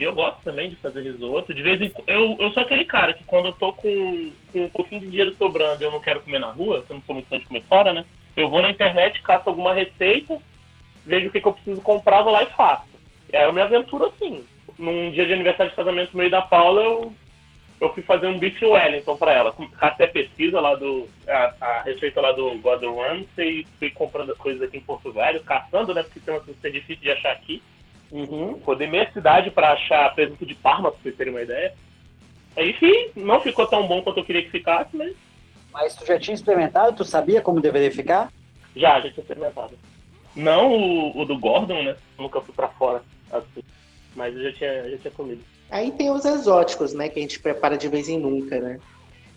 [0.00, 1.52] Eu gosto também de fazer risoto.
[1.52, 1.92] De vez em.
[2.06, 5.34] Eu, eu sou aquele cara que quando eu tô com, com um pouquinho de dinheiro
[5.36, 7.62] sobrando e eu não quero comer na rua, eu não sou muito fã de comer
[7.68, 8.04] fora, né?
[8.36, 10.38] Eu vou na internet, caço alguma receita,
[11.04, 12.88] vejo o que, que eu preciso comprar, vou lá e faço.
[13.30, 14.44] E aí eu me aventuro assim.
[14.78, 17.12] Num dia de aniversário de casamento meio da Paula, eu,
[17.80, 19.54] eu fui fazer um beef Wellington pra ela.
[19.78, 21.06] Até pesquisa lá do.
[21.28, 25.42] A, a receita lá do Gordon Ramsay, fui comprando as coisas aqui em Porto Velho,
[25.42, 26.02] caçando, né?
[26.02, 27.62] Porque tem uma coisa é difícil de achar aqui.
[28.10, 28.60] Uhum.
[28.64, 31.74] Rodei meia cidade pra achar presunto de Parma, pra vocês terem uma ideia.
[32.56, 35.14] Aí fiz, não ficou tão bom quanto eu queria que ficasse, mas
[35.72, 36.96] Mas tu já tinha experimentado?
[36.96, 38.32] Tu sabia como deveria ficar?
[38.74, 39.78] já, já tinha experimentado.
[40.34, 41.96] Não o, o do Gordon, né?
[42.18, 43.62] Nunca fui pra fora, assim.
[44.14, 45.42] Mas eu já tinha, já tinha comido.
[45.70, 47.08] Aí tem os exóticos, né?
[47.08, 48.78] Que a gente prepara de vez em nunca, né?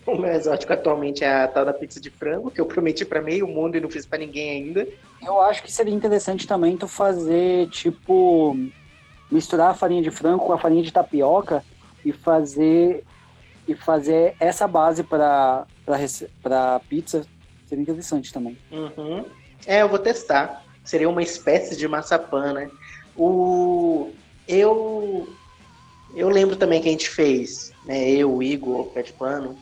[0.06, 3.22] O meu exótico atualmente é a tal da pizza de frango, que eu prometi pra
[3.22, 4.86] meio mundo e não fiz pra ninguém ainda.
[5.22, 8.54] Eu acho que seria interessante também tu fazer, tipo,
[9.30, 11.64] misturar a farinha de frango com a farinha de tapioca
[12.04, 13.02] e fazer
[13.66, 17.26] e fazer essa base para para pizza.
[17.66, 18.58] Seria interessante também.
[18.70, 19.24] Uhum.
[19.66, 20.64] É, eu vou testar.
[20.84, 22.70] Seria uma espécie de maçapã, né?
[23.16, 24.10] O...
[24.46, 25.28] Eu...
[26.14, 28.10] Eu lembro também que a gente fez, né?
[28.10, 29.56] Eu, Igor, o Pé de Pano,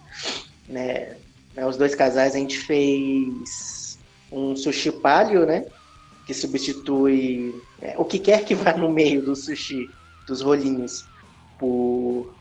[0.69, 1.17] né?
[1.55, 3.99] né, Os dois casais, a gente fez
[4.31, 5.65] um sushi palio, né?
[6.27, 9.91] Que substitui é, o que quer que vá no meio do sushi,
[10.27, 11.05] dos rolinhos,
[11.59, 12.33] por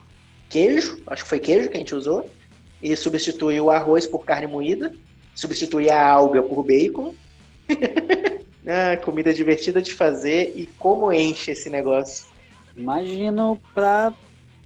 [0.50, 1.02] queijo.
[1.08, 2.30] Acho que foi queijo que a gente usou.
[2.82, 4.92] E substitui o arroz por carne moída
[5.36, 7.14] substituir a alga por bacon.
[8.68, 12.26] ah, comida divertida de fazer e como enche esse negócio.
[12.76, 14.14] Imagino para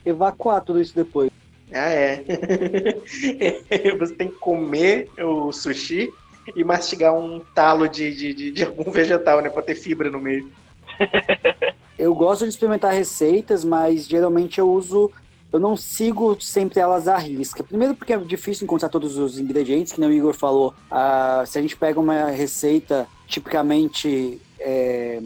[0.05, 1.31] evacuar tudo isso depois.
[1.71, 2.23] Ah, é.
[3.99, 6.09] Você tem que comer o sushi
[6.55, 9.49] e mastigar um talo de, de, de, de algum vegetal, né?
[9.49, 10.49] Pra ter fibra no meio.
[11.97, 15.09] Eu gosto de experimentar receitas, mas geralmente eu uso
[15.55, 17.63] eu não sigo sempre elas à risca.
[17.63, 20.73] Primeiro porque é difícil encontrar todos os ingredientes, que nem o Igor falou.
[20.91, 25.21] Ah, se a gente pega uma receita tipicamente é,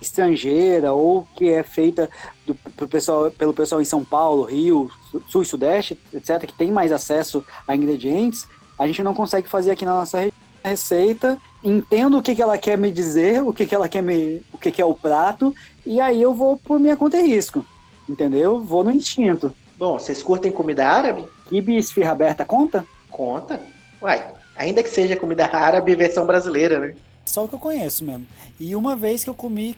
[0.00, 2.08] estrangeira ou que é feita
[2.46, 4.90] do, pro pessoal, pelo pessoal em São Paulo, Rio,
[5.28, 8.46] Sul e Sudeste, etc., que tem mais acesso a ingredientes,
[8.78, 11.38] a gente não consegue fazer aqui na nossa re- receita.
[11.62, 14.42] Entendo o que, que ela quer me dizer, o que, que ela quer me.
[14.52, 15.54] o que, que é o prato,
[15.86, 17.64] e aí eu vou por minha conta e risco.
[18.08, 18.60] Entendeu?
[18.60, 19.54] Vou no instinto.
[19.78, 21.24] Bom, vocês curtem comida árabe?
[21.48, 22.86] Kibe esfirra aberta conta?
[23.10, 23.60] Conta.
[24.02, 24.24] Uai,
[24.56, 26.94] ainda que seja comida árabe versão brasileira, né?
[27.24, 28.26] Só o que eu conheço mesmo.
[28.60, 29.74] E uma vez que eu comi,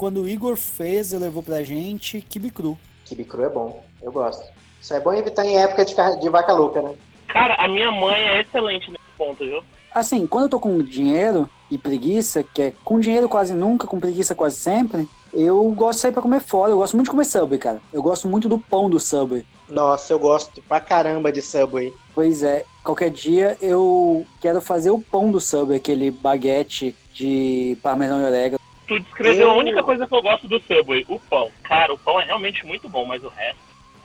[0.00, 2.78] quando o Igor fez, ele levou pra gente kibe cru.
[3.04, 4.50] Quibe cru é bom, eu gosto.
[4.80, 6.94] Isso é bom evitar em época de, de vaca louca, né?
[7.28, 9.62] Cara, a minha mãe é excelente nesse ponto, viu?
[9.94, 14.00] Assim, quando eu tô com dinheiro e preguiça, que é com dinheiro quase nunca, com
[14.00, 16.72] preguiça quase sempre, eu gosto de sair pra comer fora.
[16.72, 17.82] Eu gosto muito de comer Subway, cara.
[17.92, 19.44] Eu gosto muito do pão do Subway.
[19.68, 21.92] Nossa, eu gosto pra caramba de Subway.
[22.14, 28.18] Pois é, qualquer dia eu quero fazer o pão do Subway, aquele baguete de parmesão
[28.22, 28.60] e orégano.
[28.90, 31.48] Tu descreveu Eu- a única coisa que eu gosto do Subway, o pão.
[31.62, 33.60] Cara, o pão é realmente muito bom, mas o resto...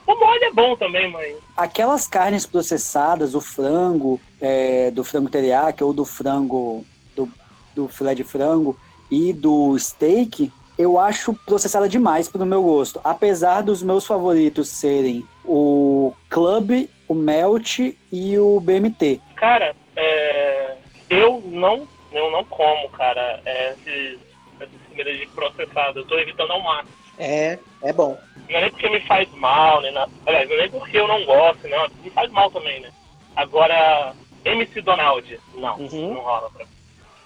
[0.06, 1.36] O molho é bom também, mas...
[1.56, 7.28] Aquelas carnes processadas, o frango, é, do frango teriyaki ou do frango, do,
[7.74, 8.78] do filé de frango
[9.10, 13.00] e do steak, eu acho processada demais pro meu gosto.
[13.02, 17.80] Apesar dos meus favoritos serem o Club, o Melt
[18.12, 19.20] e o BMT.
[19.34, 20.76] Cara, é,
[21.10, 24.20] eu não eu não como, cara, é, esses,
[24.60, 26.00] essas comidas de processado.
[26.00, 26.94] Eu tô evitando ao máximo.
[27.18, 28.18] É, é bom.
[28.48, 30.10] Não é nem porque me faz mal, nem nada.
[30.26, 31.88] Aliás, não é nem porque eu não gosto, não.
[32.02, 32.90] Me faz mal também, né?
[33.34, 34.14] Agora,
[34.44, 36.14] MC Donald, não, Uhum.
[36.14, 36.70] não rola pra mim.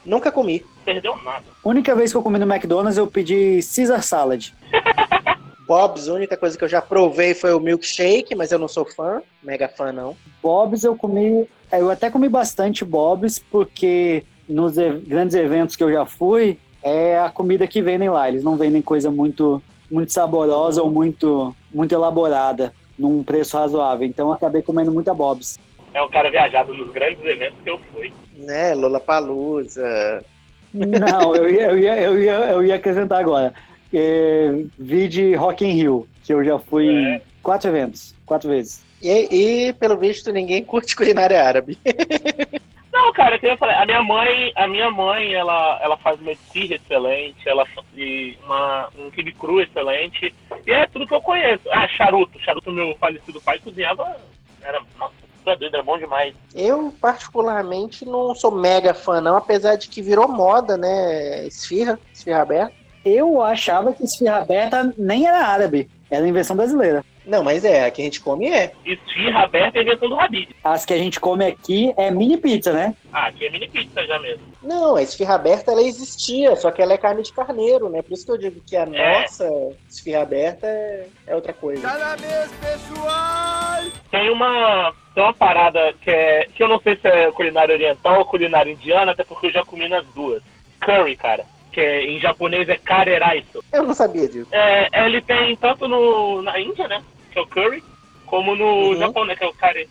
[0.05, 0.65] Nunca comi.
[0.85, 1.45] Perdeu nada.
[1.63, 4.53] única vez que eu comi no McDonald's, eu pedi Caesar Salad.
[5.67, 8.85] Bob's, a única coisa que eu já provei foi o milkshake, mas eu não sou
[8.85, 10.17] fã, mega fã não.
[10.43, 14.75] Bob's eu comi, eu até comi bastante Bob's, porque nos
[15.07, 18.29] grandes eventos que eu já fui, é a comida que vendem lá.
[18.29, 24.07] Eles não vendem coisa muito, muito saborosa ou muito, muito elaborada num preço razoável.
[24.07, 25.59] Então eu acabei comendo muita Bob's.
[25.93, 28.13] É um cara viajado nos grandes eventos que eu fui.
[28.37, 30.25] Né, Lollapalooza.
[30.73, 33.53] Não, eu ia, eu ia, eu ia, eu ia acrescentar agora.
[33.93, 37.23] É, vi de Rock in Rio, que eu já fui em É.
[37.43, 38.85] quatro eventos, quatro vezes.
[39.03, 41.77] E, e, pelo visto, ninguém curte culinária árabe.
[42.93, 46.75] Não, cara, eu falei, a minha mãe, a minha mãe, ela, ela faz uma esfirra
[46.75, 50.35] excelente, ela e uma, um quibe cru excelente,
[50.67, 51.63] e é tudo que eu conheço.
[51.71, 54.17] Ah, charuto, charuto meu falecido pai cozinhava,
[54.63, 56.35] era, nossa, doido, era bom demais.
[56.55, 61.47] Eu, particularmente, não sou mega fã, não, apesar de que virou moda, né?
[61.47, 62.75] Esfirra, esfirra aberta.
[63.05, 67.05] Eu achava que esfirra aberta nem era árabe, era invenção brasileira.
[67.31, 68.73] Não, mas é, a que a gente come é.
[68.85, 70.49] Esfirra aberta é a invenção do Habib.
[70.65, 72.95] As que a gente come aqui é mini pizza, né?
[73.13, 74.43] Ah, aqui é mini pizza já mesmo.
[74.63, 78.03] Não, a esfirra aberta ela existia, só que ela é carne de carneiro, né?
[78.03, 79.21] Por isso que eu digo que a É.
[79.23, 79.49] nossa
[79.89, 81.81] esfirra aberta é, é outra coisa.
[81.89, 83.83] Tá na mesa, pessoal!
[84.11, 88.19] Tem uma, tem uma parada que é, que eu não sei se é culinária oriental
[88.19, 90.43] ou culinária indiana, até porque eu já comi nas duas.
[90.81, 91.45] Curry, cara.
[91.73, 93.63] Que é, em japonês é kareraiso.
[93.73, 94.49] Eu não sabia disso.
[94.51, 97.01] É, ele tem tanto no, na Índia, né?
[97.31, 97.83] Que é o curry,
[98.27, 98.97] como no Uhum.
[98.97, 99.37] Japão, né?
[99.37, 99.89] Que é o kare.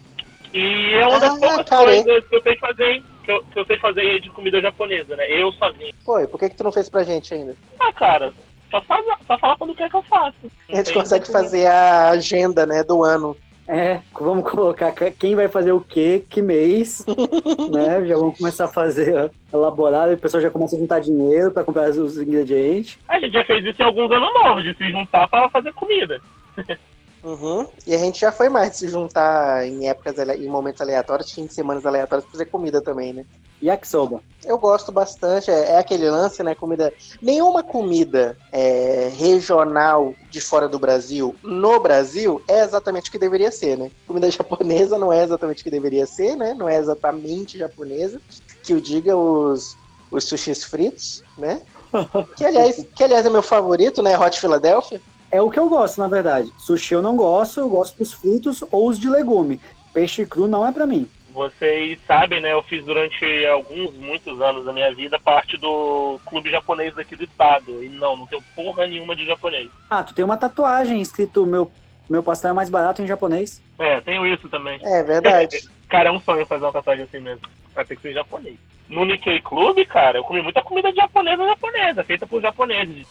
[0.53, 2.03] E é uma das Ah, poucas kare.
[2.03, 5.25] coisas que eu sei fazer, que eu, que eu sei fazer de comida japonesa, né?
[5.29, 5.93] Eu sozinho.
[6.05, 7.55] Foi, por que, que tu não fez pra gente ainda?
[7.79, 8.33] Ah, cara,
[8.71, 10.35] só, faz, só fala quando quer que eu faça.
[10.71, 13.37] A gente consegue fazer a agenda, né, do ano.
[13.71, 17.05] É, vamos colocar que- quem vai fazer o quê, que mês,
[17.71, 18.03] né?
[18.07, 21.63] Já vamos começar a fazer elaborar, e o pessoal já começa a juntar dinheiro para
[21.63, 22.97] comprar os ingredientes.
[23.07, 26.19] A gente já fez isso em alguns anos novos, de se juntar para fazer comida.
[27.23, 27.67] Uhum.
[27.85, 31.45] E a gente já foi mais de se juntar em épocas, em momentos aleatórios, fim
[31.45, 33.25] de semanas aleatórios, pra fazer comida também, né?
[33.61, 34.21] Yakisoba.
[34.45, 36.55] Eu gosto bastante, é, é aquele lance, né?
[36.55, 36.93] Comida.
[37.21, 43.51] Nenhuma comida é, regional de fora do Brasil, no Brasil, é exatamente o que deveria
[43.51, 43.91] ser, né?
[44.07, 46.53] Comida japonesa não é exatamente o que deveria ser, né?
[46.53, 48.21] Não é exatamente japonesa.
[48.63, 49.75] Que o diga os,
[50.09, 51.61] os sushis fritos, né?
[52.37, 54.17] Que aliás, que aliás é meu favorito, né?
[54.17, 55.01] Hot Philadelphia.
[55.31, 56.51] É o que eu gosto, na verdade.
[56.57, 59.61] Sushi eu não gosto, eu gosto dos fritos ou os de legume.
[59.93, 61.07] Peixe cru não é pra mim.
[61.31, 62.51] Vocês sabem, né?
[62.51, 67.23] Eu fiz durante alguns, muitos anos da minha vida parte do clube japonês aqui do
[67.23, 67.83] estado.
[67.83, 69.69] E não, não tenho porra nenhuma de japonês.
[69.89, 71.71] Ah, tu tem uma tatuagem escrito meu,
[72.09, 73.61] meu pastel é mais barato em japonês.
[73.77, 74.79] É, tenho isso também.
[74.83, 75.69] É verdade.
[75.87, 77.41] Cara, é um sonho fazer uma tatuagem assim mesmo.
[77.73, 78.57] Vai ter que ser em japonês.
[78.87, 83.07] No Nikkei Club, cara, eu comi muita comida japonesa japonesa, feita por japoneses.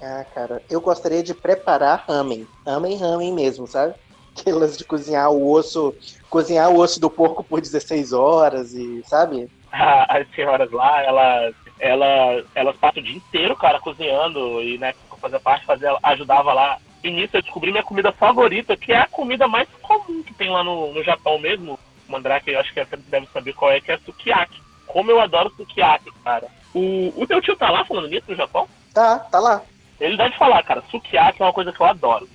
[0.00, 2.48] Ah, cara, eu gostaria de preparar ramen.
[2.66, 3.94] Ramen, ramen mesmo, sabe?
[4.36, 5.96] Aquelas de cozinhar o osso,
[6.28, 9.48] cozinhar o osso do porco por 16 horas e, sabe?
[9.72, 14.62] A- As senhoras lá, elas, elas, elas passam o dia inteiro, cara, cozinhando.
[14.62, 16.78] E, né, eu fazia parte, fazia, ajudava lá.
[17.02, 20.50] E nisso eu descobri minha comida favorita, que é a comida mais comum que tem
[20.50, 21.78] lá no, no Japão mesmo.
[22.08, 24.62] Mandrake, eu acho que você deve saber qual é, que é sukiyaki.
[24.86, 26.48] Como eu adoro sukiyaki, cara.
[26.72, 28.68] O, o teu tio tá lá falando nisso no Japão?
[28.92, 29.66] Tá, tá lá.
[30.00, 32.28] Ele deve falar, cara, sukiyaki é uma coisa que eu adoro.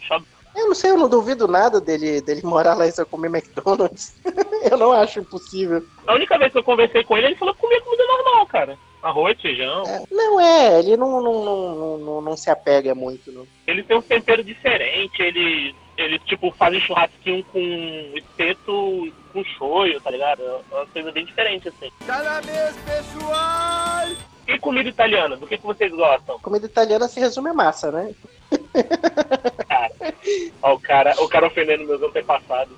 [0.55, 4.13] Eu- não sei, eu não duvido nada dele, dele morar lá e só comer McDonald's.
[4.69, 5.83] eu não acho impossível.
[6.07, 8.77] A única vez que eu conversei com ele, ele falou que comia comida normal, cara.
[9.01, 9.83] Arroz, feijão.
[9.83, 13.31] É, não é, ele não, não, não, não, não, não se apega muito.
[13.31, 13.47] Não.
[13.65, 17.59] Ele tem um tempero diferente, ele, ele tipo, fazem churrasquinho com
[18.15, 20.41] espeto com shoyu, tá ligado?
[20.41, 21.89] É uma coisa bem diferente, assim.
[22.05, 24.38] Tá na mesa, pessoal!
[24.49, 26.39] E comida italiana, do que, que vocês gostam?
[26.39, 28.13] Comida italiana se resume a massa, né?
[30.61, 32.75] Ó, o cara, o cara ofendendo meus antepassados.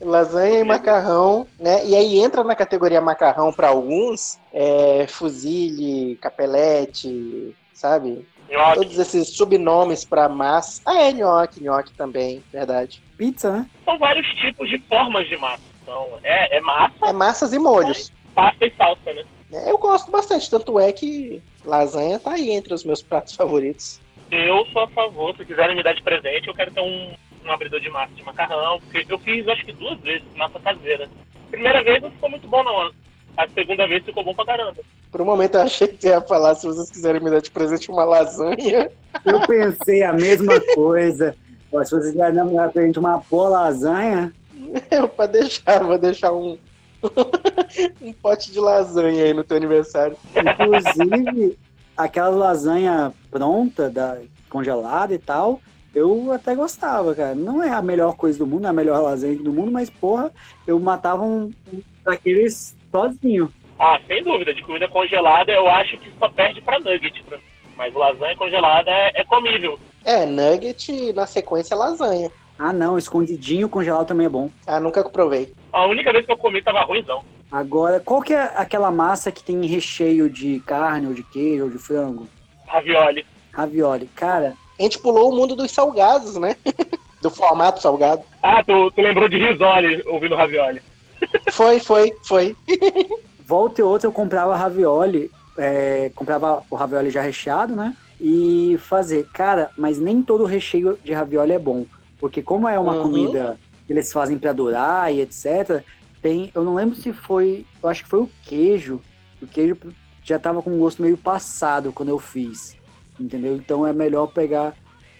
[0.00, 1.86] Lasanha e macarrão, né?
[1.86, 8.26] E aí entra na categoria macarrão para alguns, é, fuzile, capelete, sabe?
[8.50, 8.74] Nhoque.
[8.74, 10.82] Todos esses subnomes para massa.
[10.84, 13.02] Ah, é nhoque, nhoque também, verdade.
[13.16, 13.66] Pizza, né?
[13.84, 15.62] São vários tipos de formas de massa.
[15.82, 18.12] Então, é, é massa, É massas e molhos.
[18.34, 19.24] pasta e salsa, né?
[19.52, 24.00] É, Eu gosto bastante, tanto é que lasanha tá aí entre os meus pratos favoritos.
[24.30, 27.52] Eu sou a favor, se quiserem me dar de presente, eu quero ter um, um
[27.52, 31.08] abridor de massa de macarrão, porque eu fiz acho que duas vezes massa caseira.
[31.50, 32.90] Primeira vez não ficou muito bom não.
[33.36, 34.82] A segunda vez ficou bom pra caramba.
[35.12, 37.50] Por um momento eu achei que você ia falar, se vocês quiserem me dar de
[37.50, 38.90] presente uma lasanha.
[39.24, 41.36] Eu pensei a mesma coisa.
[41.70, 44.32] Se vocês quiserem dar pra gente uma boa lasanha,
[44.90, 46.58] Eu pra deixar, vou deixar um,
[48.00, 50.16] um pote de lasanha aí no teu aniversário.
[50.34, 51.58] inclusive,
[51.96, 55.60] aquela lasanha pronta, da, congelada e tal,
[55.94, 57.34] eu até gostava, cara.
[57.34, 59.90] Não é a melhor coisa do mundo, não é a melhor lasanha do mundo, mas,
[59.90, 60.30] porra,
[60.66, 63.52] eu matava um, um daqueles sozinho.
[63.78, 67.22] Ah, sem dúvida, de comida congelada eu acho que só perde pra nugget.
[67.24, 67.38] pra.
[67.76, 69.78] Mas lasanha congelada é, é comível.
[70.04, 72.30] É, nugget na sequência lasanha.
[72.58, 74.50] Ah, não, escondidinho congelado também é bom.
[74.66, 75.52] Ah, nunca provei.
[75.76, 77.22] A única vez que eu comi tava ruimzão.
[77.52, 81.70] Agora, qual que é aquela massa que tem recheio de carne, ou de queijo, ou
[81.70, 82.26] de frango?
[82.66, 83.26] Ravioli.
[83.52, 84.06] Ravioli.
[84.16, 86.56] Cara, A gente pulou o mundo dos salgados, né?
[87.20, 88.22] Do formato salgado.
[88.42, 90.80] Ah, tu, tu lembrou de risole ouvindo ravioli.
[91.52, 92.56] Foi, foi, foi.
[93.46, 97.94] volta e outra eu comprava ravioli, é, comprava o ravioli já recheado, né?
[98.20, 99.26] E fazer.
[99.32, 101.84] Cara, mas nem todo recheio de ravioli é bom.
[102.18, 103.02] Porque como é uma Uhum.
[103.02, 105.82] comida que eles fazem pra durar e etc.,
[106.22, 106.50] tem.
[106.54, 107.64] Eu não lembro se foi.
[107.82, 109.00] Eu acho que foi o queijo.
[109.40, 109.76] O queijo
[110.24, 112.76] já tava com um gosto meio passado quando eu fiz.
[113.18, 113.54] Entendeu?
[113.56, 114.74] Então é melhor pegar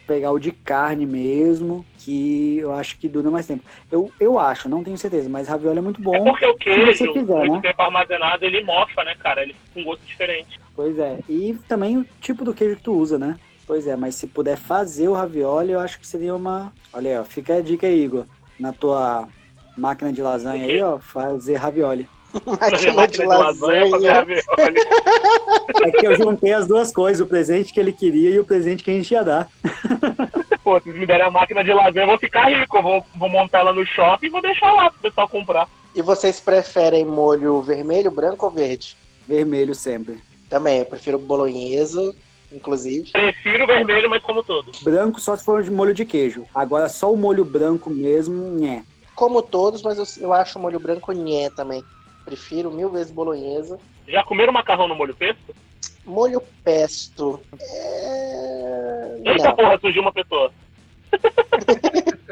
[0.07, 3.65] pegar o de carne mesmo, que eu acho que dura mais tempo.
[3.91, 6.25] Eu, eu acho, não tenho certeza, mas ravioli é muito É bom.
[6.25, 7.71] porque o se queijo, você quiser, muito né?
[7.71, 9.43] tempo armazenado, ele mofa, né, cara?
[9.43, 10.61] Ele fica com gosto diferente.
[10.77, 11.19] Pois é.
[11.29, 13.37] E também o tipo do queijo que tu usa, né?
[13.67, 16.73] Pois é, mas se puder fazer o ravioli, eu acho que seria uma.
[16.93, 17.25] Olha aí, ó.
[17.25, 18.27] Fica a dica aí, Igor.
[18.59, 19.29] Na tua
[19.77, 22.09] máquina de lasanha aí, ó, fazer ravioli.
[22.59, 24.13] Fazer Máquina de fazer lasanha.
[24.15, 24.43] ravioli.
[25.85, 28.83] É que eu juntei as duas coisas, o presente que ele queria e o presente
[28.85, 29.49] que a gente ia dar.
[30.63, 32.77] Pô, se me derem a máquina de lasanha, eu vou ficar rico.
[32.77, 35.69] Eu vou, vou montar ela no shopping e vou deixar lá pro pessoal comprar.
[35.95, 38.97] E vocês preferem molho vermelho, branco ou verde?
[39.27, 40.19] Vermelho sempre.
[40.49, 42.15] Também, eu prefiro bolonhesa,
[42.53, 43.11] inclusive.
[43.11, 44.83] Prefiro vermelho, mas como todos.
[44.83, 46.47] Branco só se for de molho de queijo.
[46.55, 48.85] Agora só o molho branco mesmo, né?
[49.15, 51.83] Como todos, mas eu, eu acho o molho branco nhé também.
[52.25, 53.79] Prefiro mil vezes bolonhesa.
[54.07, 55.55] Já comeram macarrão no molho pesto?
[56.05, 57.41] Molho pesto.
[57.61, 59.21] É...
[59.25, 59.57] Eita Não.
[59.57, 60.53] porra, surgiu uma pessoa.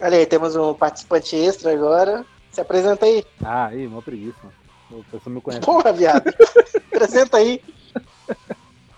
[0.00, 2.24] Olha aí, temos um participante extra agora.
[2.50, 3.24] Se apresenta aí.
[3.42, 4.52] Ah, aí, mó preguiça.
[4.90, 5.64] O pessoal me conhece.
[5.64, 6.32] Porra, viado.
[6.92, 7.60] apresenta aí.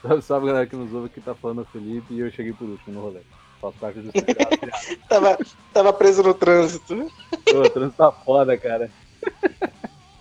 [0.07, 2.69] Salve, salve, galera que nos ouve, que tá falando o Felipe e eu cheguei por
[2.69, 3.21] último no rolê.
[3.61, 4.12] Faço parte do.
[5.09, 5.38] Tava,
[5.73, 7.11] tava preso no trânsito.
[7.45, 8.90] Pô, o trânsito tá foda, cara.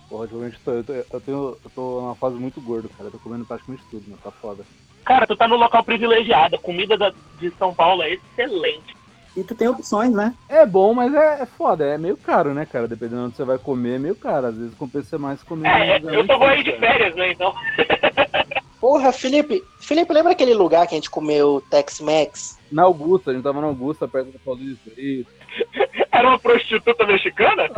[0.08, 3.08] Porra, ultimamente tô, eu, tô, eu, tenho, eu tô numa fase muito gordo, cara.
[3.08, 4.16] Eu tô comendo praticamente tudo, né?
[4.22, 4.64] Tá foda.
[5.04, 6.56] Cara, tu tá no local privilegiado.
[6.56, 8.96] A comida da- de São Paulo é excelente.
[9.36, 10.34] E tu tem opções, né?
[10.48, 11.84] É bom, mas é, é foda.
[11.84, 12.88] É meio caro, né, cara?
[12.88, 14.46] Dependendo de onde você vai comer, é meio caro.
[14.46, 15.68] Às vezes compensa mais comer.
[15.68, 17.32] É, lugar eu só mais vou aí de férias, né?
[17.32, 17.54] Então.
[18.86, 19.64] Porra, Felipe.
[19.80, 22.56] Felipe, lembra aquele lugar que a gente comeu Tex-Mex?
[22.70, 24.88] Na Augusta, a gente tava na Augusta, perto do Paulista.
[24.96, 25.26] E...
[26.12, 27.68] Era uma prostituta mexicana?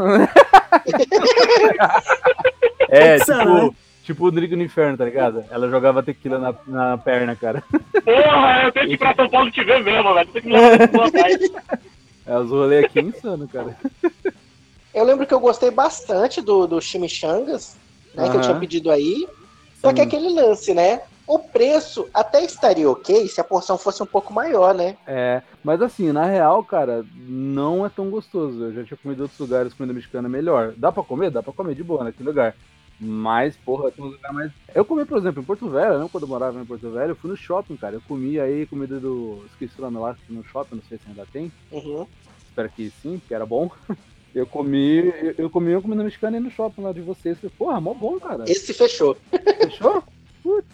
[2.91, 3.71] É, tipo, né?
[4.03, 5.45] tipo o Drigo no Inferno, tá ligado?
[5.51, 7.63] Ela jogava tequila na, na perna, cara.
[8.03, 10.29] Porra, eu tenho que ir pra São Paulo te ver mesmo, velho.
[10.29, 11.53] Tem que cidade.
[12.27, 13.77] É, os rolês aqui é insano, cara.
[14.95, 17.77] Eu lembro que eu gostei bastante do, do chimichangas,
[18.15, 18.29] né?
[18.29, 19.27] Que eu tinha pedido aí.
[19.81, 20.07] Só que Sim.
[20.07, 21.01] aquele lance, né?
[21.27, 24.97] O preço até estaria ok se a porção fosse um pouco maior, né?
[25.07, 28.65] É, mas assim, na real, cara, não é tão gostoso.
[28.65, 30.75] Eu já tinha comido em outros lugares comida mexicana melhor.
[30.77, 31.31] Dá pra comer?
[31.31, 32.57] Dá pra comer de boa naquele lugar.
[32.99, 34.51] Mas, porra, tem um lugar mais.
[34.75, 37.17] Eu comi, por exemplo, em Porto Velho, lembro quando eu morava em Porto Velho, eu
[37.17, 37.95] fui no shopping, cara.
[37.95, 39.45] Eu comi aí comida do.
[39.47, 41.53] Esqueci o nome lá, no shopping, não sei se ainda tem.
[41.71, 42.07] Uhum.
[42.45, 43.71] Espero que sim, que era bom.
[44.35, 47.39] Eu comi, eu, eu comi uma comida mexicana aí no shopping lá de vocês.
[47.59, 48.45] Porra, mó bom, cara.
[48.47, 49.17] Esse fechou.
[49.31, 50.03] Fechou?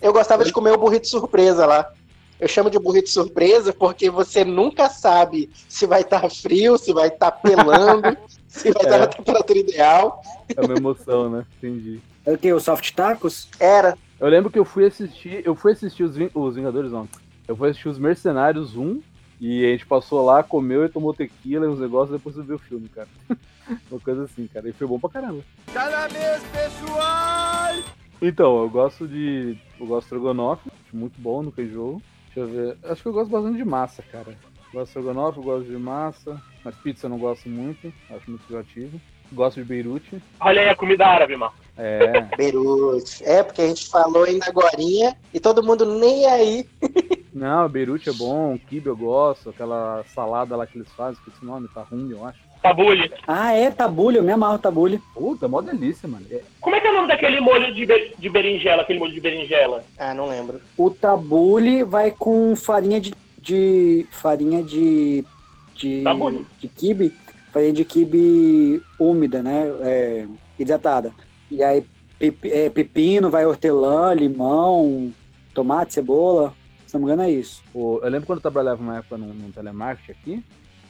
[0.00, 1.90] Eu gostava de comer o burrito surpresa lá.
[2.38, 7.08] Eu chamo de burrito surpresa porque você nunca sabe se vai estar frio, se vai
[7.08, 8.98] estar pelando, se vai estar É.
[9.00, 10.22] na temperatura ideal.
[10.54, 11.46] É uma emoção, né?
[11.58, 12.00] Entendi.
[12.24, 12.52] É o que?
[12.52, 13.48] Os soft tacos?
[13.58, 13.96] Era.
[14.20, 17.08] Eu lembro que eu fui assistir, eu fui assistir os, Ving- os Vingadores, não.
[17.48, 19.00] Eu fui assistir os Mercenários 1
[19.46, 22.56] e a gente passou lá, comeu e tomou tequila e uns negócios e depois viu
[22.56, 23.08] o filme, cara.
[23.90, 24.66] Uma coisa assim, cara.
[24.66, 25.42] E foi bom pra caramba.
[25.70, 27.94] Tá na mesa, pessoal!
[28.22, 29.54] Então, eu gosto de.
[29.78, 32.00] Eu gosto de estrogonofe, acho muito bom no queijo.
[32.24, 32.78] Deixa eu ver.
[32.84, 34.30] Acho que eu gosto bastante de massa, cara.
[34.30, 36.42] Eu gosto de estrogonofe, eu gosto de massa.
[36.64, 38.98] Mas pizza eu não gosto muito, acho muito enjoativo.
[39.30, 40.22] Gosto de Beirute.
[40.40, 41.52] Olha aí a comida árabe, mano.
[41.76, 42.20] É.
[42.36, 43.24] Beirute.
[43.24, 46.66] É, porque a gente falou ainda agorinha e todo mundo nem aí.
[47.32, 51.44] Não, Beirute é bom, kibe eu gosto, aquela salada lá que eles fazem, que esse
[51.44, 52.38] nome tá ruim, eu acho.
[52.62, 53.12] Tabule.
[53.26, 54.98] Ah, é, tabule, eu me amarro tabule.
[55.12, 56.24] Puta, mó delícia, mano.
[56.30, 59.12] É- Como é que é o nome daquele molho de, be- de berinjela, aquele molho
[59.12, 59.84] de berinjela?
[59.98, 60.60] Ah, não lembro.
[60.78, 63.12] O tabule vai com farinha de.
[63.38, 65.22] de farinha de.
[65.74, 66.02] de.
[66.04, 66.46] Tabule.
[66.58, 67.12] de quibe.
[67.52, 69.70] Farinha de quibe úmida, né?
[69.82, 70.26] É,
[70.58, 71.12] hidratada.
[71.50, 71.84] E aí
[72.20, 75.12] é, pepino, vai hortelã, limão,
[75.52, 76.54] tomate, cebola.
[76.86, 77.62] Se não me engano é isso.
[77.74, 80.44] eu lembro quando eu trabalhava uma época num, num telemarketing aqui,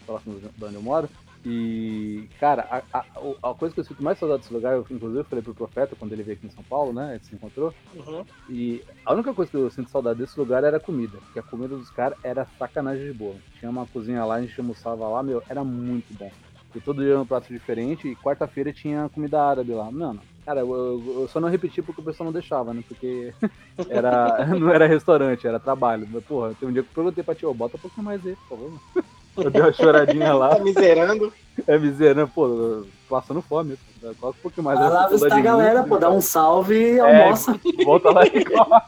[0.07, 1.09] próximo de onde eu moro,
[1.47, 3.05] e, cara, a, a-
[3.51, 6.13] a coisa que eu sinto mais saudade desse lugar, eu inclusive falei pro Profeta quando
[6.13, 7.11] ele veio aqui em São Paulo, né?
[7.11, 7.73] A gente se encontrou.
[7.95, 8.25] Uhum.
[8.49, 11.19] E a única coisa que eu sinto saudade desse lugar era a comida.
[11.19, 13.35] Porque a comida dos caras era sacanagem de boa.
[13.59, 16.31] Tinha uma cozinha lá, a gente almoçava lá, meu, era muito bom.
[16.75, 18.09] E todo dia era um prato diferente.
[18.09, 19.91] E quarta-feira tinha comida árabe lá.
[19.91, 22.83] Mano, cara, eu, eu- eu só não repeti porque o pessoal não deixava, né?
[22.87, 23.33] Porque
[23.89, 26.07] era, não era restaurante, era trabalho.
[26.11, 28.25] Mas, porra, tem um dia que eu perguntei pra tia, "Ô, bota um pouquinho mais
[28.27, 28.71] aí, por favor.
[28.71, 28.81] mano."
[29.37, 30.55] Eu dei uma choradinha lá.
[30.55, 31.33] Tá miserando.
[31.67, 32.31] É miséria, né?
[32.33, 33.77] Pô, passando fome.
[34.21, 35.43] Coloca um pouquinho mais Vai lá aí, visitar a de mim.
[35.43, 37.61] galera, pô, dá um salve e É, almoça.
[37.85, 38.81] Volta lá e come.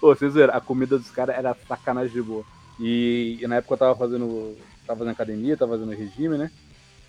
[0.00, 2.44] Ô, vocês viram, a comida dos caras era sacanagem de boa.
[2.78, 4.56] E, e na época eu tava fazendo.
[4.86, 6.48] Tava fazendo academia, tava fazendo regime, né?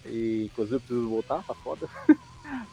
[0.04, 1.88] E inclusive eu preciso voltar, tá foda.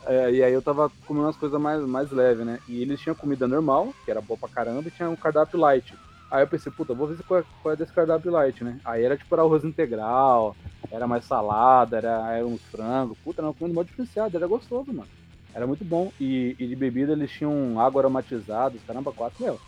[0.06, 2.60] É, e aí eu tava comendo umas coisas mais, mais leves, né?
[2.66, 5.98] E eles tinham comida normal, que era boa pra caramba, e tinha um cardápio light.
[6.30, 8.80] Aí eu pensei, puta, vou ver qual é, qual é desse cardápio light, né?
[8.84, 10.56] Aí era tipo arroz integral,
[10.90, 13.16] era mais salada, era, era uns frangos.
[13.22, 15.10] Puta, uma comida mó diferenciada, era gostoso, mano.
[15.54, 16.12] Era muito bom.
[16.18, 19.60] E, e de bebida eles tinham água aromatizada, caramba, quatro, meu.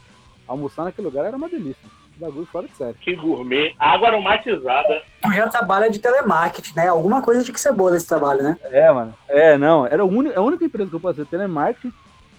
[0.47, 1.91] Almoçar naquele lugar era uma delícia.
[2.19, 2.95] Bagulho fora de sério.
[3.01, 3.75] Que gourmet.
[3.79, 5.03] Água aromatizada.
[5.23, 6.89] Tu já trabalha de telemarketing, né?
[6.89, 8.57] Alguma coisa tinha que ser boa nesse trabalho, né?
[8.65, 9.15] É, mano.
[9.29, 9.87] É, não.
[9.87, 11.93] Era a única, a única empresa que eu passei, telemarketing.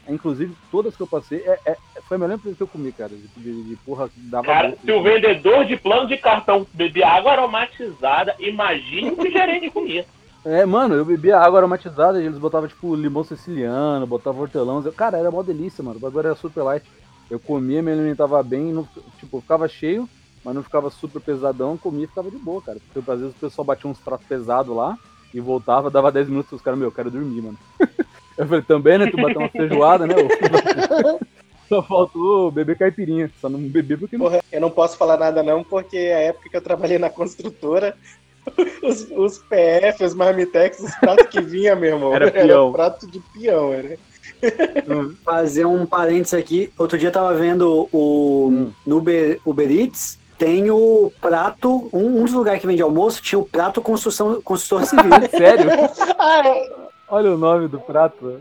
[0.09, 3.09] Inclusive, todas que eu passei, é, é- foi a melhor empresa que eu comi, cara.
[3.09, 4.45] De, de, de porra que dava.
[4.47, 4.85] Cara, gosto.
[4.85, 9.69] se o vendedor de plano de cartão beber água aromatizada, imagine o que o gerente
[9.69, 10.05] comia.
[10.45, 14.81] É, mano, eu bebia água aromatizada e eles botavam, tipo, limão siciliano, botavam hortelã.
[14.95, 15.97] Cara, era mó delícia, mano.
[15.97, 16.85] O bagulho era super light.
[17.29, 18.87] Eu comia, me alimentava bem, não,
[19.19, 20.07] tipo, ficava cheio,
[20.43, 21.77] mas não ficava super pesadão.
[21.77, 22.77] Comia e ficava de boa, cara.
[22.93, 24.97] Porque às vezes o pessoal batia uns pratos pesados lá
[25.33, 27.57] e voltava, dava 10 minutos os caras, meu, eu quero dormir, mano.
[28.37, 29.09] Eu falei, também, né?
[29.09, 30.13] Tu bateu uma feijoada, né?
[31.67, 33.31] Só faltou beber caipirinha.
[33.41, 34.25] Só não beber porque não.
[34.25, 37.97] Porra, eu não posso falar nada não, porque a época que eu trabalhei na construtora,
[38.83, 42.71] os, os PF, os Marmitex, os pratos que vinha, meu irmão, Era peão.
[42.71, 43.97] prato de peão, era.
[45.23, 46.71] Fazer um parênteses aqui.
[46.77, 48.71] Outro dia eu tava vendo o Hum.
[48.85, 50.19] no Uber, Uber Eats.
[50.37, 54.85] Tem o prato, um, um dos lugares que vende almoço tinha o prato construção, construtor
[54.85, 55.11] civil.
[55.35, 55.69] Sério?
[56.19, 56.69] Ah, é.
[57.09, 58.39] Olha o nome do prato.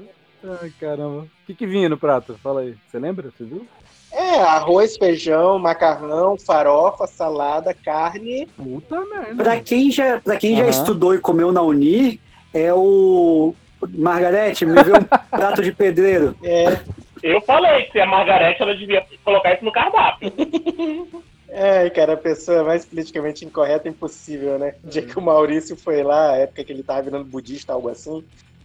[0.60, 1.20] Ai, caramba.
[1.22, 2.36] O que, que vinha no prato?
[2.42, 2.74] Fala aí.
[2.90, 3.30] Você lembra?
[3.36, 3.66] Você viu?
[4.12, 8.46] É, arroz, feijão, macarrão, farofa, salada, carne.
[8.56, 9.42] Puta merda.
[9.42, 10.70] Pra quem já, pra quem já Aham.
[10.70, 12.18] estudou e comeu na Unir,
[12.52, 13.54] é o.
[13.92, 16.36] Margarete, me vê um prato de pedreiro.
[16.42, 16.78] É,
[17.22, 20.32] Eu falei que se a Margarete, ela devia colocar isso no cardápio.
[21.48, 24.74] é, cara, a pessoa mais politicamente incorreta impossível, né?
[24.84, 27.88] O dia que o Maurício foi lá, a época que ele tava virando budista, algo
[27.88, 28.22] assim.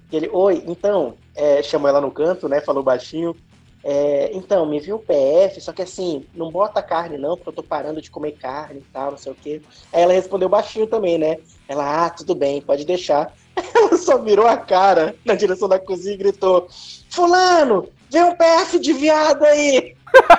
[0.09, 2.59] que Ele, oi, então, é, chamou ela no canto, né?
[2.61, 3.35] Falou baixinho.
[3.83, 7.53] é, então, me viu o PF, só que assim, não bota carne não, porque eu
[7.53, 9.59] tô parando de comer carne e tal, não sei o quê.
[9.91, 11.37] Aí ela respondeu baixinho também, né?
[11.67, 13.33] Ela, ah, tudo bem, pode deixar.
[13.91, 16.67] Ela só virou a cara na direção da cozinha e gritou:
[17.09, 19.95] Fulano, vem um PF de viado aí!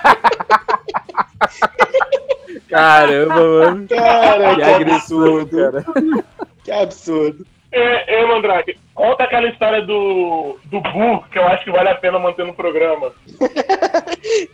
[2.69, 3.89] Caramba, mano.
[3.89, 5.85] Cara, Que que agressivo, absurdo, cara.
[6.65, 7.47] que absurdo.
[7.75, 11.95] É, é, Mandrake, conta aquela história do, do Bu, que eu acho que vale a
[11.95, 13.13] pena manter no programa.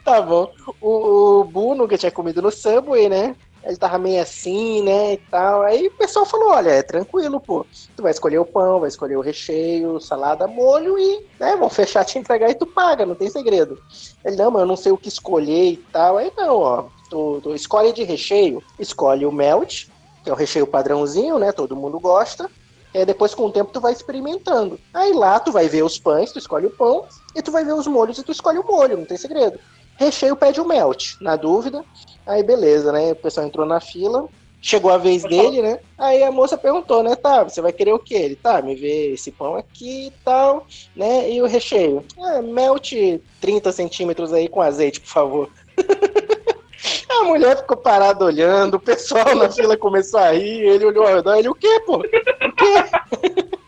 [0.03, 0.51] Tá bom.
[0.81, 3.37] O, o Bu nunca tinha comido no Subway, né?
[3.69, 5.61] Ele tava meio assim, né, e tal.
[5.61, 7.67] Aí o pessoal falou, olha, é tranquilo, pô.
[7.95, 12.03] Tu vai escolher o pão, vai escolher o recheio, salada, molho e, né, vão fechar,
[12.03, 13.79] te entregar e tu paga, não tem segredo.
[14.25, 16.17] Ele, não, mas eu não sei o que escolher e tal.
[16.17, 19.85] Aí, não, ó, tu, tu escolhe de recheio, escolhe o melt,
[20.25, 22.51] que é o recheio padrãozinho, né, todo mundo gosta.
[22.95, 24.81] Aí depois, com o tempo, tu vai experimentando.
[24.95, 27.05] Aí lá, tu vai ver os pães, tu escolhe o pão,
[27.37, 29.61] e tu vai ver os molhos e tu escolhe o molho, não tem segredo.
[29.99, 31.85] Recheio pede o melt, na dúvida.
[32.29, 33.13] Aí beleza, né?
[33.13, 34.29] O pessoal entrou na fila.
[34.61, 35.79] Chegou a vez dele, né?
[35.97, 37.17] Aí a moça perguntou, né?
[37.17, 38.15] Tá, você vai querer o quê?
[38.15, 41.31] Ele, tá, me vê esse pão aqui e tal, né?
[41.31, 42.05] E o recheio?
[42.19, 42.93] É, melt
[43.41, 45.51] 30 centímetros aí com azeite, por favor.
[47.09, 51.17] A mulher ficou parada olhando, o pessoal na fila começou a rir, ele olhou ao
[51.17, 51.97] redor, ele, o quê, pô?
[51.97, 53.49] O quê?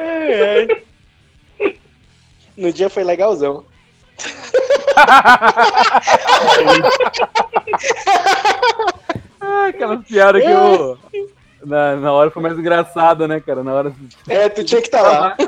[0.00, 1.74] É, é.
[2.56, 3.64] No dia foi legalzão.
[9.40, 10.98] Ah, aquela piada que eu.
[11.64, 13.64] Na, na hora foi mais engraçada, né, cara?
[13.64, 13.92] Na hora.
[14.28, 15.36] É, tu tinha que estar lá.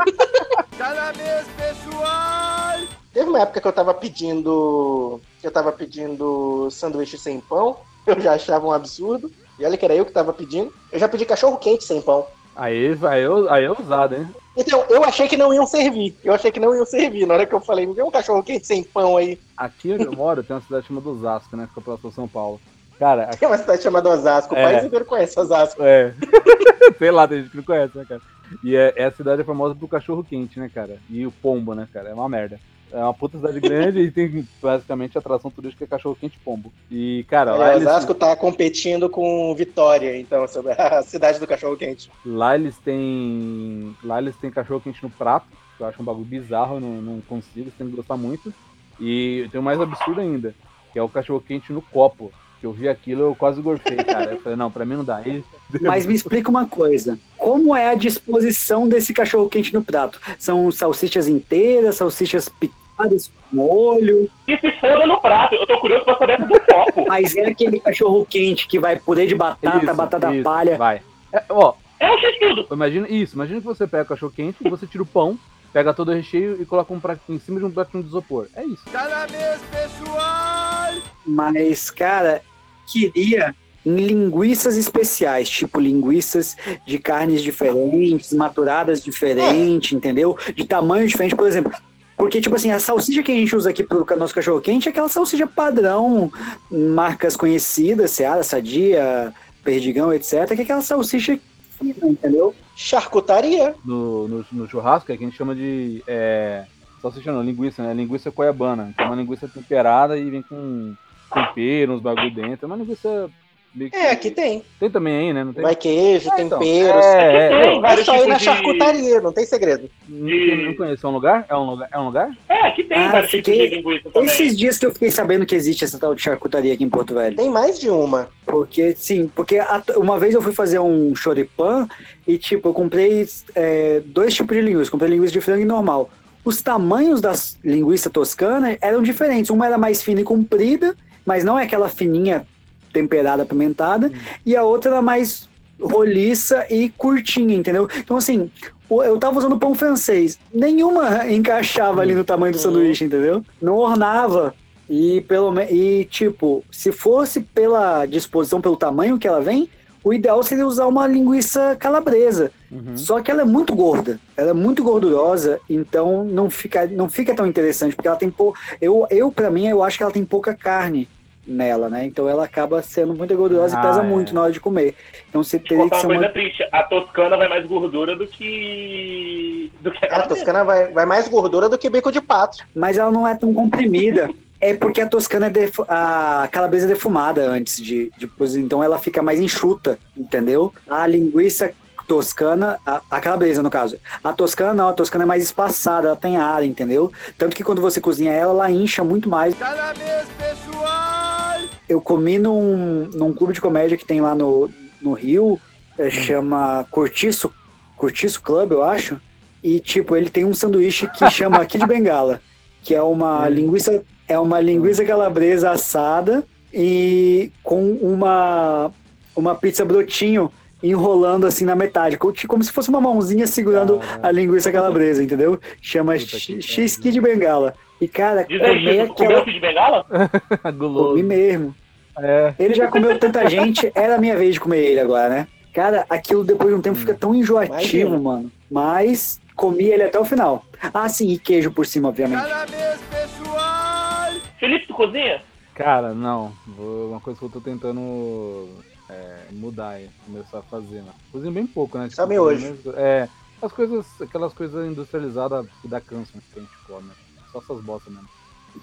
[0.77, 2.79] Tá na mesa, pessoal!
[3.13, 5.21] Teve uma época que eu tava pedindo.
[5.39, 7.77] que eu tava pedindo sanduíche sem pão.
[8.07, 9.31] Eu já achava um absurdo.
[9.59, 10.73] E olha que era eu que tava pedindo.
[10.91, 12.27] Eu já pedi cachorro quente sem pão.
[12.57, 14.27] Aí, aí, aí é ousado, hein?
[14.57, 16.17] Então, eu achei que não iam servir.
[16.25, 17.27] Eu achei que não iam servir.
[17.27, 19.39] Na hora que eu falei, me vê um cachorro quente sem pão aí.
[19.57, 21.67] Aqui onde eu moro tem uma cidade chamada Osasco, né?
[21.69, 22.61] Fica próximo a São Paulo.
[22.99, 24.55] Cara, aqui, Tem uma cidade chamada Osasco.
[24.55, 24.63] O É.
[24.63, 25.83] país inteiro conhece Osasco.
[25.83, 26.13] é.
[26.99, 28.21] Sei lá, tem gente que não conhece, né, cara?
[28.65, 30.99] E é, essa cidade é famosa pro cachorro quente, né, cara?
[31.09, 32.09] E o pombo, né, cara?
[32.11, 32.59] É uma merda.
[32.93, 36.73] É uma puta cidade grande e tem basicamente atração turística cachorro quente pombo.
[36.91, 41.47] E, cara, lá É, eles, Osasco tá competindo com Vitória, então, sobre a cidade do
[41.47, 42.11] cachorro quente.
[42.25, 43.97] lá eles têm.
[44.03, 47.01] Lá eles têm cachorro quente no prato, que eu acho um bagulho bizarro, eu não,
[47.01, 48.53] não consigo, você tem que gostar muito.
[48.99, 50.55] E tem o mais absurdo ainda,
[50.93, 52.33] que é o cachorro quente no copo.
[52.61, 54.33] Que eu vi aquilo, eu quase gorfei, cara.
[54.33, 55.17] Eu falei, não, pra mim não dá.
[55.17, 55.43] Aí,
[55.81, 57.19] Mas me explica uma coisa.
[57.39, 60.21] Como é a disposição desse cachorro quente no prato?
[60.39, 64.29] São salsichas inteiras, salsichas picadas com molho?
[64.47, 67.07] E se foda no prato, eu tô curioso pra saber do copo.
[67.09, 70.77] Mas é aquele cachorro quente que vai purê de batata, Isso, batata isso, palha.
[70.77, 71.01] Vai.
[71.33, 72.67] É, ó, É o x-tudo.
[72.71, 73.37] imagina isso.
[73.37, 75.39] Imagina que você pega o cachorro quente, você tira o pão,
[75.73, 78.49] pega todo o recheio e coloca um prato em cima de um pratinho de isopor.
[78.55, 78.85] É isso.
[78.93, 80.91] Tá na mesa, pessoal!
[81.27, 82.43] Mas, cara,
[82.91, 90.37] queria em linguiças especiais, tipo linguiças de carnes diferentes, maturadas diferentes, entendeu?
[90.55, 91.73] De tamanho diferente, por exemplo.
[92.17, 94.91] Porque, tipo assim, a salsicha que a gente usa aqui pro nosso cachorro quente é
[94.91, 96.31] aquela salsicha padrão,
[96.71, 99.33] marcas conhecidas, Seara, Sadia,
[99.65, 101.39] Perdigão, etc., que é aquela salsicha
[101.79, 102.55] fina, entendeu?
[102.77, 103.75] Charcutaria.
[103.83, 106.05] No, no, no churrasco, é que a gente chama de.
[106.07, 106.67] É,
[107.01, 107.95] salsicha não, linguiça, né?
[107.95, 108.93] Linguiça coiabana.
[108.95, 110.95] Que é uma linguiça temperada e vem com
[111.31, 112.59] tempero, uns bagulho dentro.
[112.63, 113.31] É uma linguiça.
[113.73, 114.65] que- É, aqui tem.
[114.81, 115.45] Tem também aí, né?
[115.45, 115.63] Não tem?
[115.63, 116.59] Vai queijo, É, então.
[116.59, 117.05] temperos.
[117.05, 117.77] É, é, Tem é.
[117.77, 119.89] É vários só ir na de- charcutaria, não tem segredo.
[120.09, 121.07] Não, não conheço.
[121.07, 121.47] É um lugar?
[121.49, 121.89] É um lugar?
[121.93, 122.31] É um lugar?
[122.49, 124.29] É, aqui tem Ah, vários fiquei- tipos de linguiça também.
[124.29, 127.15] Esses dias que eu fiquei sabendo que existe essa tal de charcutaria aqui em Porto
[127.15, 127.37] Velho.
[127.37, 128.29] Tem mais de uma.
[128.45, 131.87] Porque, sim, porque a- uma vez eu fui fazer um choripan
[132.27, 133.25] e, tipo, eu comprei
[133.55, 134.91] é, dois tipos de linguiça.
[134.91, 136.11] Comprei linguiça de frango e normal.
[136.45, 139.49] Os tamanhos das linguiças toscana eram diferentes.
[139.51, 140.97] Uma era mais fina e comprida,
[141.31, 142.45] mas não é aquela fininha
[142.93, 144.11] temperada, apimentada.
[144.45, 145.49] E a outra era mais
[145.81, 147.89] roliça e curtinha, entendeu?
[147.99, 148.51] Então, assim,
[148.91, 150.41] eu tava usando pão francês.
[150.53, 153.45] Nenhuma encaixava ali no tamanho do sanduíche, entendeu?
[153.63, 154.53] Não ornava.
[154.89, 159.71] E, pelo, e, tipo, se fosse pela disposição, pelo tamanho que ela vem,
[160.03, 162.51] o ideal seria usar uma linguiça calabresa.
[162.73, 162.97] Uhum.
[162.97, 167.37] Só que ela é muito gorda, ela é muito gordurosa, então não fica, não fica
[167.37, 168.53] tão interessante, porque ela tem pou...
[168.81, 171.09] eu, eu para mim, eu acho que ela tem pouca carne
[171.51, 172.05] nela, né?
[172.07, 174.05] Então ela acaba sendo muito gordurosa Ah, e pesa é.
[174.05, 174.95] muito na hora de comer.
[175.29, 176.21] Então você Vou teria que contar ser uma uma...
[176.21, 176.69] coisa triste.
[176.71, 179.71] A toscana vai mais gordura do que.
[179.81, 182.59] do que A toscana vai, vai mais gordura do que bico de pato.
[182.75, 184.31] Mas ela não é tão comprimida.
[184.63, 185.87] É porque a toscana é defu...
[185.89, 190.71] a calabresa é defumada antes de, de então ela fica mais enxuta, entendeu?
[190.87, 191.73] A linguiça
[192.11, 193.97] toscana, a, a calabresa no caso.
[194.25, 197.13] A toscana não, a toscana é mais espaçada, ela tem ar, entendeu?
[197.39, 199.55] Tanto que quando você cozinha ela, ela incha muito mais.
[199.55, 201.61] Pessoal!
[201.89, 204.69] Eu comi num, num clube de comédia que tem lá no,
[205.01, 205.61] no Rio,
[205.97, 207.53] é, chama Cortiço,
[207.97, 209.21] Cortiço Club, eu acho.
[209.63, 212.41] E, tipo, ele tem um sanduíche que chama aqui de Bengala,
[212.83, 216.45] que é uma linguiça, é uma linguiça calabresa assada
[216.75, 218.91] e com uma,
[219.37, 220.51] uma pizza brotinho
[220.83, 224.21] enrolando assim na metade, co- como se fosse uma mãozinha segurando Caralho.
[224.27, 225.59] a linguiça calabresa, entendeu?
[225.81, 226.19] Chama.
[226.19, 227.75] X de Bengala.
[228.01, 229.45] E, cara, Diz aí, comeu aquela...
[229.45, 230.07] kit de bengala?
[230.77, 231.09] Guloso.
[231.11, 231.75] Comi mesmo.
[232.19, 232.55] É.
[232.59, 235.47] Ele já comeu tanta gente, era a minha vez de comer ele agora, né?
[235.75, 237.75] Cara, aquilo depois de um tempo fica tão enjoativo,
[238.15, 238.19] Imagina.
[238.19, 238.53] mano.
[238.71, 240.65] Mas comi ele até o final.
[240.95, 242.43] Ah, sim, e queijo por cima, obviamente.
[242.43, 244.33] Mês, pessoal!
[244.59, 245.43] Felipe, tu cozinha?
[245.75, 246.53] Cara, não.
[246.67, 248.69] Vou- uma coisa que eu tô tentando
[249.11, 251.13] é, mudar aí, começar a fazer, né?
[251.33, 252.09] Cozinho bem pouco, né?
[252.11, 252.61] Só miojo.
[252.67, 253.29] mesmo- É,
[253.63, 257.09] as coisas, aquelas coisas industrializadas que dá câncer que a gente come.
[257.09, 257.15] né?
[257.53, 258.29] Só essas bostas mesmo.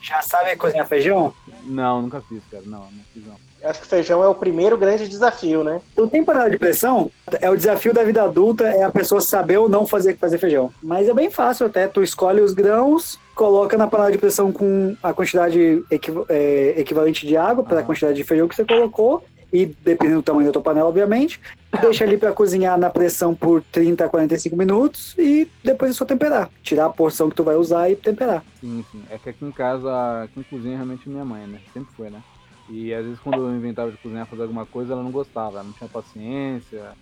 [0.02, 1.34] Já sabe cozinhar feijão?
[1.64, 2.62] Não, nunca fiz, cara.
[2.66, 3.36] Não, não fiz não.
[3.62, 5.82] Eu acho que feijão é o primeiro grande desafio, né?
[5.96, 7.10] Não tem panela de pressão?
[7.40, 10.72] É o desafio da vida adulta, é a pessoa saber ou não fazer, fazer feijão.
[10.84, 11.88] Mas é bem fácil até.
[11.88, 15.82] Tu escolhe os grãos, coloca na panela de pressão com a quantidade
[16.30, 19.24] é, equivalente de água para a quantidade de feijão que você colocou.
[19.52, 21.40] E dependendo do tamanho da tua panela, obviamente.
[21.82, 26.06] Deixa ali para cozinhar na pressão por 30 a 45 minutos e depois é só
[26.06, 26.50] temperar.
[26.64, 28.44] Tirar a porção que tu vai usar e temperar.
[28.56, 29.06] Sim, sim.
[29.10, 31.62] É que aqui em casa, quem cozinha é realmente minha mãe, né?
[31.72, 32.24] Sempre foi, né?
[32.68, 35.64] E às vezes quando eu inventava de cozinhar, fazer alguma coisa, ela não gostava, ela
[35.66, 36.94] não tinha paciência,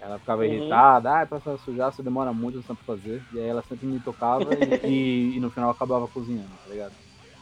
[0.00, 0.52] ela ficava Uhum.
[0.52, 3.24] irritada, ah, pra sujar, você demora muito você pra fazer.
[3.32, 6.94] E aí ela sempre me tocava e, e- e no final acabava cozinhando, tá ligado?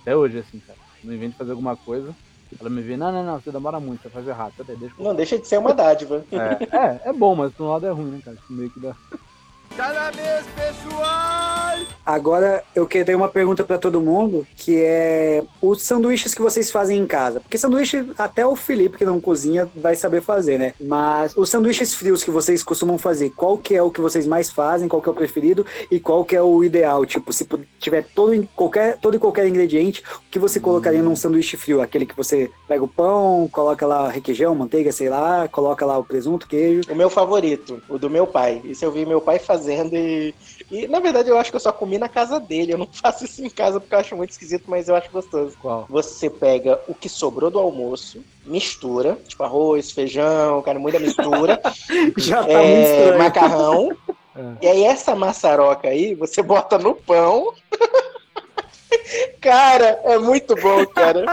[0.02, 0.78] Até hoje, assim, cara.
[1.04, 2.16] Invento de fazer alguma coisa,
[2.60, 5.14] ela me vê, não, não, não, você demora muito, você faz errado, até deixa Não
[5.14, 6.24] deixa de ser uma dádiva.
[6.30, 8.36] é, é, é bom, mas por um lado é ruim, né, cara?
[8.48, 8.94] Meio que dá.
[9.76, 11.52] Cada mês, pessoal!
[12.04, 16.98] Agora eu queria uma pergunta para todo mundo, que é os sanduíches que vocês fazem
[16.98, 17.40] em casa.
[17.40, 20.74] Porque sanduíche, até o Felipe que não cozinha vai saber fazer, né?
[20.80, 24.50] Mas os sanduíches frios que vocês costumam fazer, qual que é o que vocês mais
[24.50, 27.06] fazem, qual que é o preferido e qual que é o ideal?
[27.06, 27.46] Tipo, se
[27.78, 31.80] tiver todo, em qualquer, todo e qualquer ingrediente, o que você colocaria num sanduíche frio?
[31.80, 36.04] Aquele que você pega o pão, coloca lá requeijão, manteiga, sei lá, coloca lá o
[36.04, 36.82] presunto, queijo.
[36.90, 38.60] O meu favorito, o do meu pai.
[38.64, 40.34] Isso eu vi meu pai fazendo e.
[40.70, 42.72] E na verdade eu acho que eu só comi na casa dele.
[42.72, 45.56] Eu não faço isso em casa porque eu acho muito esquisito, mas eu acho gostoso.
[45.60, 45.86] Qual?
[45.88, 51.60] Você pega o que sobrou do almoço, mistura, tipo arroz, feijão, carne moída, mistura,
[52.16, 53.96] Já tá é, macarrão.
[54.34, 54.64] É.
[54.64, 57.52] E aí essa maçaroca aí, você bota no pão.
[59.40, 61.24] Cara, é muito bom, cara.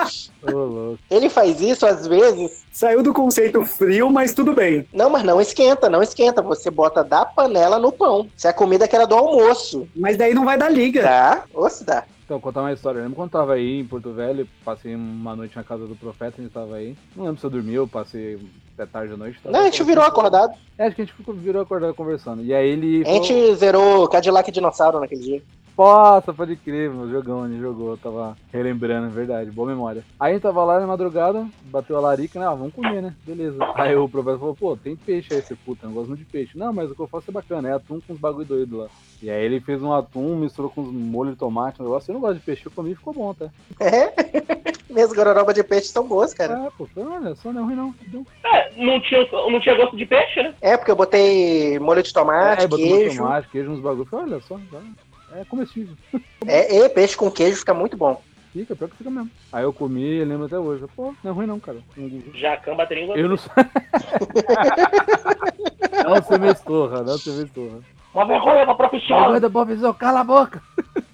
[1.10, 2.66] Ele faz isso às vezes.
[2.72, 4.88] Saiu do conceito frio, mas tudo bem.
[4.94, 6.42] Não, mas não esquenta, não esquenta.
[6.42, 8.28] Você bota da panela no pão.
[8.38, 9.88] Se é a comida que era do almoço.
[9.96, 11.04] Mas daí não vai dar liga.
[11.04, 11.44] Tá?
[11.54, 12.04] Ou se dá.
[12.26, 13.00] Então, contar uma história.
[13.00, 15.96] Eu lembro quando eu tava aí em Porto Velho, passei uma noite na casa do
[15.96, 16.96] profeta, a gente tava aí.
[17.16, 18.40] Não lembro se eu dormi ou passei
[18.76, 19.40] até tarde da noite.
[19.42, 20.54] tava- Não, a gente virou acordado.
[20.78, 22.44] É, acho que a gente ficou, virou acordado conversando.
[22.44, 23.04] E aí ele.
[23.06, 25.42] A gente zerou Cadillac Dinossauro naquele dia.
[25.80, 30.04] Nossa, pode crer, meu jogão, ele jogou, eu tava relembrando, é verdade, boa memória.
[30.20, 32.46] Aí a gente tava lá na madrugada, bateu a larica, né?
[32.46, 33.16] Ah, vamos comer, né?
[33.26, 33.58] Beleza.
[33.76, 36.58] Aí o professor falou, pô, tem peixe aí, você puta, eu gosto muito de peixe.
[36.58, 38.88] Não, mas o que eu faço é bacana, é atum com uns bagulho doido lá.
[39.24, 42.12] E aí ele fez um atum, misturou com uns molho de tomate, um negócio.
[42.12, 43.50] Eu não gosto de peixe, eu comi e ficou bom, tá?
[43.80, 44.12] É.
[44.92, 46.56] Minhas gororobas de peixe são boas, cara.
[46.68, 47.96] Ah, pô, olha, só não é ruim não.
[48.08, 48.26] Deu.
[48.44, 50.54] É, não tinha, não tinha gosto de peixe, né?
[50.60, 53.22] É, porque eu botei molho de tomate, é, botou molho de queijo.
[53.24, 54.06] tomate, queijo, uns bagulho.
[54.06, 54.82] Falei, Olha só, tá-
[55.36, 55.96] é comestível.
[56.46, 58.22] É, e peixe com queijo fica muito bom.
[58.52, 59.30] Fica, pior que fica mesmo.
[59.54, 60.84] Aí eu comi lembro até hoje.
[60.96, 61.78] Pô, não é ruim não, cara.
[62.34, 63.16] Jacan baterinho.
[63.16, 63.52] Eu não sou.
[66.04, 67.80] não me estorra, não me estorra.
[68.14, 69.20] Uma vergonha pra profissão.
[69.20, 70.62] Aguenta, professor, cala a boca.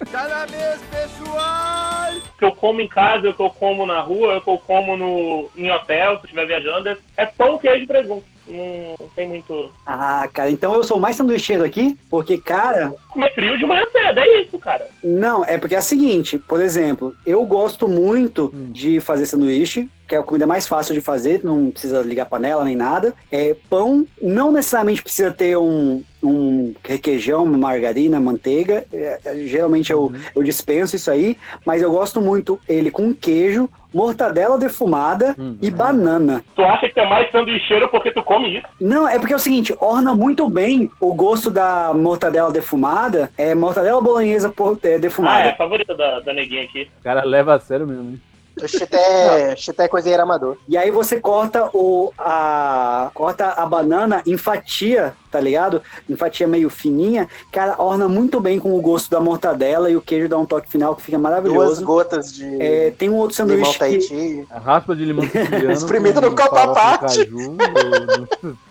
[0.09, 2.13] Cada mês, pessoal!
[2.33, 4.57] O que eu como em casa, o que eu como na rua, o que eu
[4.59, 8.25] como no, em hotel, se eu estiver viajando, é- é pão, queijo e presunto.
[8.47, 9.71] Não tem muito.
[9.85, 14.19] Ah, cara, então eu sou mais sanduicheiro aqui, porque, cara, Comer frio de manhã cedo,
[14.19, 14.87] é isso, cara.
[15.03, 18.71] não, é porque é o seguinte, por exemplo, eu gosto muito Hum.
[18.71, 22.63] de fazer sanduíche, que é a comida mais fácil de fazer, não precisa ligar panela
[22.63, 23.13] nem nada.
[23.31, 28.85] É, pão não necessariamente precisa ter um, um requeijão, uma margarina, manteiga.
[28.93, 33.67] É, é, geralmente eu, eu dispenso isso aí, mas eu gosto muito ele com queijo,
[33.93, 35.57] mortadela defumada Hum.
[35.61, 36.43] e banana.
[36.55, 38.67] Tu acha que é mais sanduicheiro porque tu come isso?
[38.79, 43.55] Não, é porque é o seguinte, orna muito bem o gosto da mortadela defumada, é
[43.55, 45.49] mortadela bolonhesa por- é, Ah, é defumada.
[45.49, 46.87] a favorita da, da neguinha aqui.
[46.99, 48.21] O cara leva a sério mesmo, hein?
[48.67, 50.57] Chité, chité é cozinheiro amador.
[50.67, 55.81] E aí você corta o a corta a banana em fatia tá ligado?
[56.09, 60.01] Em fatia meio fininha, cara, orna muito bem com o gosto da mortadela e o
[60.01, 61.83] queijo dá um toque final que fica Duas maravilhoso.
[61.83, 64.47] gotas de É, tem um outro limão sanduíche que, Tahiti.
[64.49, 65.77] A raspa de limão siciliano.
[66.21, 67.29] Com no copo à parte.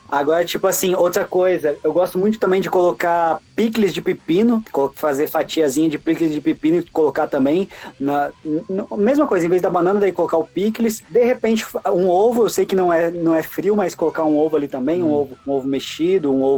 [0.06, 4.62] Agora, tipo assim, outra coisa, eu gosto muito também de colocar picles de pepino,
[4.94, 9.48] fazer fatiazinha de picles de pepino e colocar também na, n- n- mesma coisa, em
[9.48, 12.92] vez da banana, daí colocar o picles, de repente um ovo, eu sei que não
[12.92, 16.30] é, não é frio, mas colocar um ovo ali também, um ovo, um ovo mexido,
[16.32, 16.53] um ovo,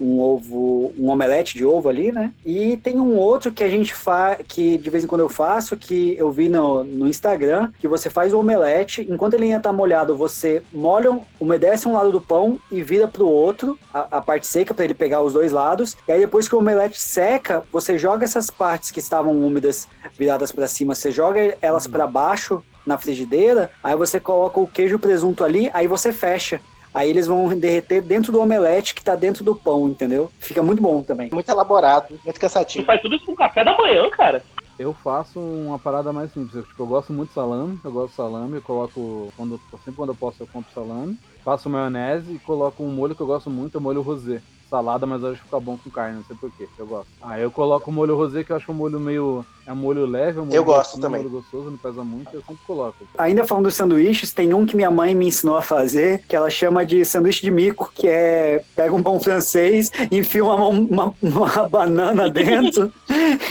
[0.00, 2.32] um ovo, um omelete de ovo ali, né?
[2.44, 5.76] E tem um outro que a gente faz, que de vez em quando eu faço,
[5.76, 9.72] que eu vi no, no Instagram, que você faz o omelete, enquanto ele ainda tá
[9.72, 14.46] molhado, você molha, umedece um lado do pão e vira pro outro, a, a parte
[14.46, 15.96] seca, para ele pegar os dois lados.
[16.06, 19.88] E aí depois que o omelete seca, você joga essas partes que estavam úmidas
[20.18, 24.94] viradas para cima, você joga elas para baixo na frigideira, aí você coloca o queijo
[24.94, 26.60] e o presunto ali, aí você fecha.
[26.94, 30.30] Aí eles vão derreter dentro do omelete que tá dentro do pão, entendeu?
[30.38, 31.28] Fica muito bom também.
[31.32, 32.86] Muito elaborado, muito Tu cansativo.
[32.86, 34.44] faz tudo isso com café da manhã, cara.
[34.78, 36.54] Eu faço uma parada mais simples.
[36.54, 37.78] Eu, tipo, eu gosto muito de salame.
[37.84, 38.54] Eu gosto de salame.
[38.56, 39.32] Eu coloco.
[39.36, 41.16] Quando, sempre quando eu posso, eu compro salame.
[41.44, 44.40] Faço maionese e coloco um molho que eu gosto muito, é o molho rosé.
[44.70, 46.66] Salada, mas eu acho que fica bom com carne, não sei porquê.
[46.78, 47.06] Eu gosto.
[47.22, 49.44] Ah, eu coloco o molho rosé, que eu acho um molho meio.
[49.66, 51.20] É um molho leve, é um molho Eu gosto gostoso, também.
[51.20, 52.96] Um molho gostoso, não pesa muito, eu sempre coloco.
[53.18, 56.48] Ainda falando dos sanduíches, tem um que minha mãe me ensinou a fazer, que ela
[56.48, 61.68] chama de sanduíche de mico, que é pega um pão francês, enfia uma, uma, uma
[61.68, 62.90] banana dentro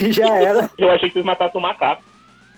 [0.00, 0.68] e já era.
[0.76, 2.02] Eu achei que vocês matassem um macaco.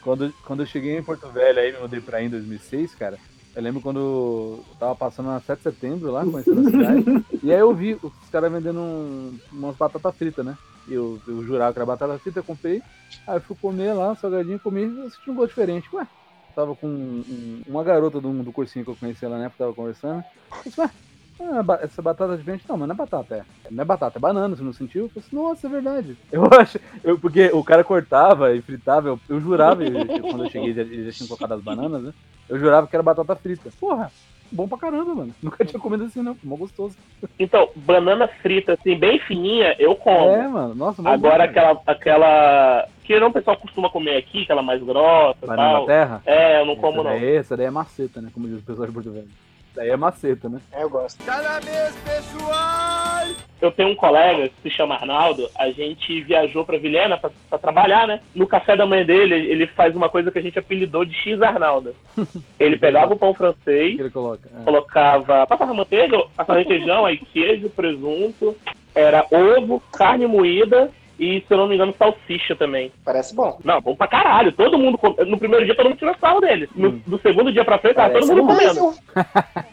[0.03, 3.19] Quando, quando eu cheguei em Porto Velho, aí me mudei pra aí em 2006, cara.
[3.57, 7.07] Eu lembro quando eu tava passando na 7 de setembro lá, conhecendo a cidade.
[7.43, 10.59] e aí eu vi os caras vendendo um, umas batatas fritas, né?
[10.87, 12.85] E eu, eu jurava que era batata frita, eu comprei.
[13.27, 15.89] Aí eu fui comer lá, salgadinho, comi e senti um gosto diferente.
[15.95, 16.09] Ué,
[16.55, 19.65] tava com um- um- uma garota do, do cursinho que eu conhecia lá na época,
[19.65, 20.25] tava conversando.
[20.65, 20.93] Eu disse, ué,
[21.41, 22.65] ah, essa batata é diferente?
[22.69, 23.43] Não, mas não é batata, é.
[23.71, 25.05] Não é batata, é banana, você não sentiu?
[25.05, 26.17] Eu falei assim, nossa, é verdade.
[26.33, 30.45] Eu acho, eu, porque o cara cortava e fritava, eu, eu jurava, eu- eu- quando
[30.45, 32.13] eu cheguei, eles já, tinham colocado as bananas, né?
[32.49, 33.71] Eu jurava que era batata frita.
[33.81, 34.11] Porra,
[34.53, 35.35] bom pra caramba, mano.
[35.43, 36.37] Nunca tinha comido assim, não.
[36.45, 36.97] Mó gostoso.
[37.39, 40.31] Então, banana frita, assim, bem fininha, eu como.
[40.31, 40.75] É, mano.
[40.75, 42.89] Nossa, mó Agora bom, aquela, aquela.
[43.05, 45.87] Que não o pessoal costuma comer aqui, aquela mais grossa Banana tal.
[45.87, 46.23] terra?
[46.27, 47.19] É, eu não como essa não.
[47.19, 48.31] Daí, essa daí é maceta, né?
[48.33, 49.29] Como diz o pessoal de Porto Velho.
[49.77, 50.59] Daí é maceta, né?
[50.73, 51.23] É, eu gosto.
[51.23, 53.27] Tá na mesa, pessoal!
[53.61, 57.59] Eu tenho um colega que se chama Arnaldo, a gente viajou pra Vilhena pra, pra
[57.59, 58.21] trabalhar, né?
[58.35, 61.43] No café da manhã dele, ele faz uma coisa que a gente apelidou de X
[61.43, 61.95] Arnaldo.
[62.59, 64.49] Ele pegava o pão francês, que ele coloca?
[64.49, 64.65] É.
[64.65, 68.57] colocava, passava manteiga, passava requeijão, aí queijo, presunto,
[68.95, 72.93] era ovo, carne moída e, se eu não me engano, salsicha também.
[73.05, 73.59] Parece bom.
[73.65, 74.53] Não, bom pra caralho.
[74.53, 74.99] Todo mundo.
[75.27, 76.69] No primeiro dia todo mundo tirou sarro dele.
[76.75, 77.03] No, Hum.
[77.07, 78.55] do segundo dia pra frente, tava todo mundo bom.
[78.55, 78.95] Mas, comendo.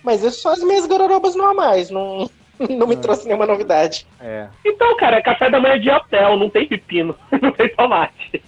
[0.03, 2.29] Mas isso só as minhas gororobas normais, não,
[2.69, 2.97] não me É.
[2.99, 4.05] trouxe nenhuma novidade.
[4.21, 4.47] É.
[4.65, 8.41] Então, cara, é café da manhã de hotel, não tem pepino, não tem tomate.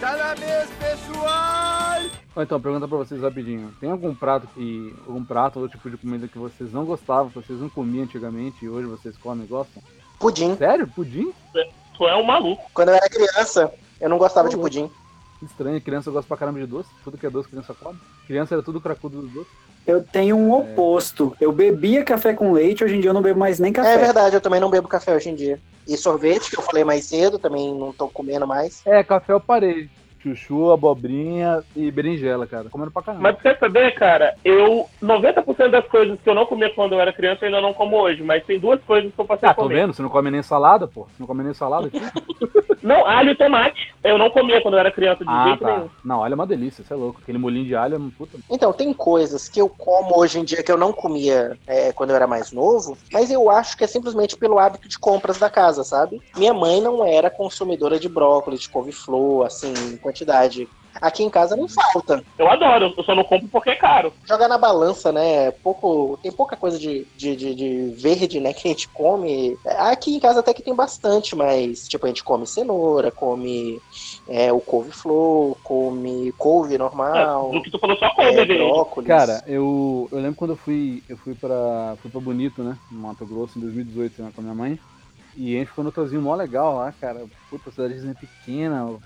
[0.00, 2.18] Tá na mesa, pessoal!
[2.40, 3.72] Então, pergunta pra vocês rapidinho.
[3.80, 4.94] Tem algum prato que.
[5.08, 8.64] algum prato ou tipo de comida que vocês não gostavam, que vocês não comiam antigamente
[8.64, 9.82] e hoje vocês comem e gostam?
[10.20, 10.54] Pudim.
[10.56, 10.86] Sério?
[10.86, 11.32] Pudim?
[11.98, 12.62] Tu é um maluco.
[12.72, 14.90] Quando eu era criança, eu não gostava de Ô, pudim.
[15.42, 16.88] Estranho, criança gosta pra caramba de doce.
[17.04, 17.98] Tudo que é doce, criança come.
[18.26, 19.50] Criança era tudo cracudo do doce.
[19.86, 21.36] Eu tenho um oposto.
[21.40, 23.98] Eu bebia café com leite, hoje em dia eu não bebo mais nem É café.
[23.98, 25.60] verdade, eu também não bebo café hoje em dia.
[25.86, 28.82] E sorvete, que eu falei mais cedo, também não tô comendo mais.
[28.86, 29.88] É, café eu parei.
[30.22, 32.68] Chuchu, abobrinha e berinjela, cara.
[32.68, 33.22] Comendo pra caramba.
[33.22, 34.88] Mas pra você saber, cara, eu.
[35.02, 37.96] 90% das coisas que eu não comia quando eu era criança, eu ainda não como
[37.96, 38.22] hoje.
[38.22, 39.74] Mas tem duas coisas que eu passei Ah, a tô comer.
[39.74, 39.94] vendo?
[39.94, 41.02] Você não come nem salada, pô?
[41.02, 42.00] Você não come nem salada aqui?
[42.82, 43.92] Não, alho e tomate.
[44.04, 45.76] Eu não comia quando eu era criança de ah, jeito tá.
[45.76, 45.90] nenhum.
[46.04, 47.20] Não, olha, é uma delícia, você é louco.
[47.22, 48.38] Aquele molinho de alho é uma puta.
[48.48, 52.10] Então, tem coisas que eu como hoje em dia que eu não comia é, quando
[52.10, 55.50] eu era mais novo, mas eu acho que é simplesmente pelo hábito de compras da
[55.50, 56.22] casa, sabe?
[56.36, 59.74] Minha mãe não era consumidora de brócolis, de couve-flor, assim,
[60.08, 60.68] quantidade.
[61.00, 62.24] Aqui em casa não falta.
[62.36, 64.12] Eu adoro, eu só não compro porque é caro.
[64.24, 65.50] Jogar na balança, né?
[65.50, 68.52] Pouco, tem pouca coisa de, de, de, de verde, né?
[68.52, 69.56] Que a gente come.
[69.64, 73.80] Aqui em casa até que tem bastante, mas tipo, a gente come cenoura, come
[74.28, 79.06] é, o couve-flor, come couve normal, Do que tu falou só couve, é, é, brócolis.
[79.06, 82.76] Cara, eu, eu lembro quando eu fui, eu fui pra, fui pra Bonito, né?
[82.90, 84.78] No Mato Grosso, em 2018, né, com a minha mãe.
[85.36, 87.24] E a gente ficou no hotelzinho mó legal lá, cara.
[87.48, 88.98] Puta, cidadezinha pequena.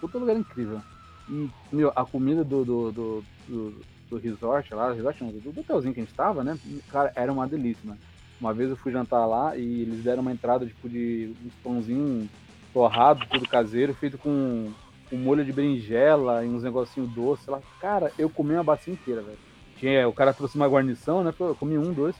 [0.00, 0.80] Puta lugar incrível.
[1.28, 3.74] E, meu, a comida do, do, do, do,
[4.08, 6.58] do resort lá, resort não, do hotelzinho que a gente tava, né?
[6.90, 8.00] Cara, era uma delícia, mano.
[8.40, 12.28] Uma vez eu fui jantar lá e eles deram uma entrada, tipo, de uns pãozinhos
[12.72, 14.72] torrados, tudo caseiro, feito com
[15.12, 17.60] um molho de berinjela e uns negocinhos doces lá.
[17.80, 19.38] Cara, eu comi uma bacia inteira, velho.
[19.76, 21.34] Tinha, o cara trouxe uma guarnição, né?
[21.38, 22.14] Eu comi um, dois.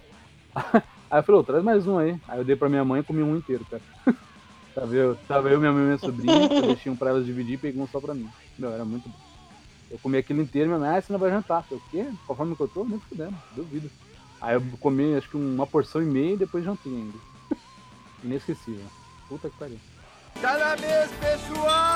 [1.11, 2.17] Aí eu falei, ô, traz mais um aí.
[2.29, 3.83] Aí eu dei pra minha mãe e comi um inteiro, cara.
[4.81, 7.55] tava, eu, tava eu, minha mãe e minha sobrinha, eu deixei um pra elas dividir
[7.55, 8.29] e peguei um só pra mim.
[8.59, 9.15] Meu, era muito bom.
[9.91, 11.65] Eu comi aquilo inteiro, minha mãe, ah, você não vai jantar.
[11.71, 12.07] Eu o quê?
[12.27, 13.91] Conforme que eu tô, nem fudendo, duvido.
[14.41, 17.19] Aí eu comi acho que uma porção e meia e depois jantei ainda.
[18.25, 18.87] Inesquecível.
[19.29, 19.79] Puta que pariu.
[20.41, 21.90] Tá na mesa, pessoal!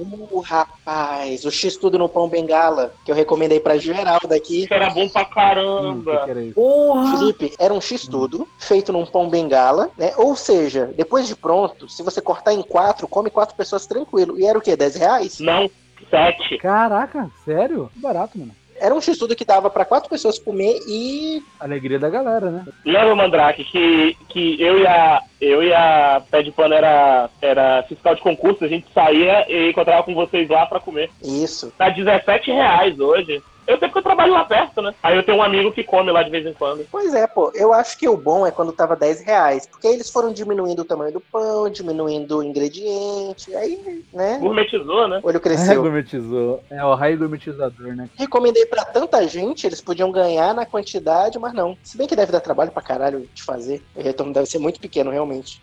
[0.00, 4.64] Uh, rapaz, o X-Tudo no Pão Bengala, que eu recomendei pra geral daqui.
[4.64, 6.22] Isso era bom pra Hum, caramba.
[6.24, 6.54] que era isso?
[6.54, 7.18] Porra!
[7.18, 10.12] Felipe, era um X-Tudo feito num pão bengala, né?
[10.16, 14.38] Ou seja, depois de pronto, se você cortar em quatro, come quatro pessoas tranquilo.
[14.38, 14.76] E era o quê?
[14.76, 15.38] 10 reais?
[15.40, 15.70] Não,
[16.08, 16.58] sete.
[16.58, 17.90] Caraca, sério?
[17.92, 18.52] Que barato, mano.
[18.80, 21.42] Era um X-Tudo que dava pra quatro pessoas comer e.
[21.60, 22.64] Alegria da galera, né?
[22.84, 27.82] Lembra, Mandrake, que, que eu e a, eu e a Pé de Pano era, era
[27.88, 31.10] fiscal de concurso, a gente saía e encontrava com vocês lá pra comer.
[31.22, 31.72] Isso.
[31.76, 33.42] Tá 17 reais hoje.
[33.70, 34.92] Eu sei porque eu trabalho lá perto, né?
[35.00, 36.84] Aí eu tenho um amigo que come lá de vez em quando.
[36.90, 37.52] Pois é, pô.
[37.54, 39.66] Eu acho que o bom é quando tava 10 reais.
[39.66, 43.54] Porque aí eles foram diminuindo o tamanho do pão, diminuindo o ingrediente.
[43.54, 44.38] Aí, né?
[44.40, 45.20] Gourmetizou, né?
[45.22, 45.82] O olho É, cresceu.
[45.82, 46.64] gourmetizou.
[46.68, 48.08] É o raio gourmetizador, né?
[48.18, 51.76] Recomendei pra tanta gente, eles podiam ganhar na quantidade, mas não.
[51.84, 53.82] Se bem que deve dar trabalho pra caralho de fazer.
[53.94, 55.60] O retorno deve ser muito pequeno, realmente.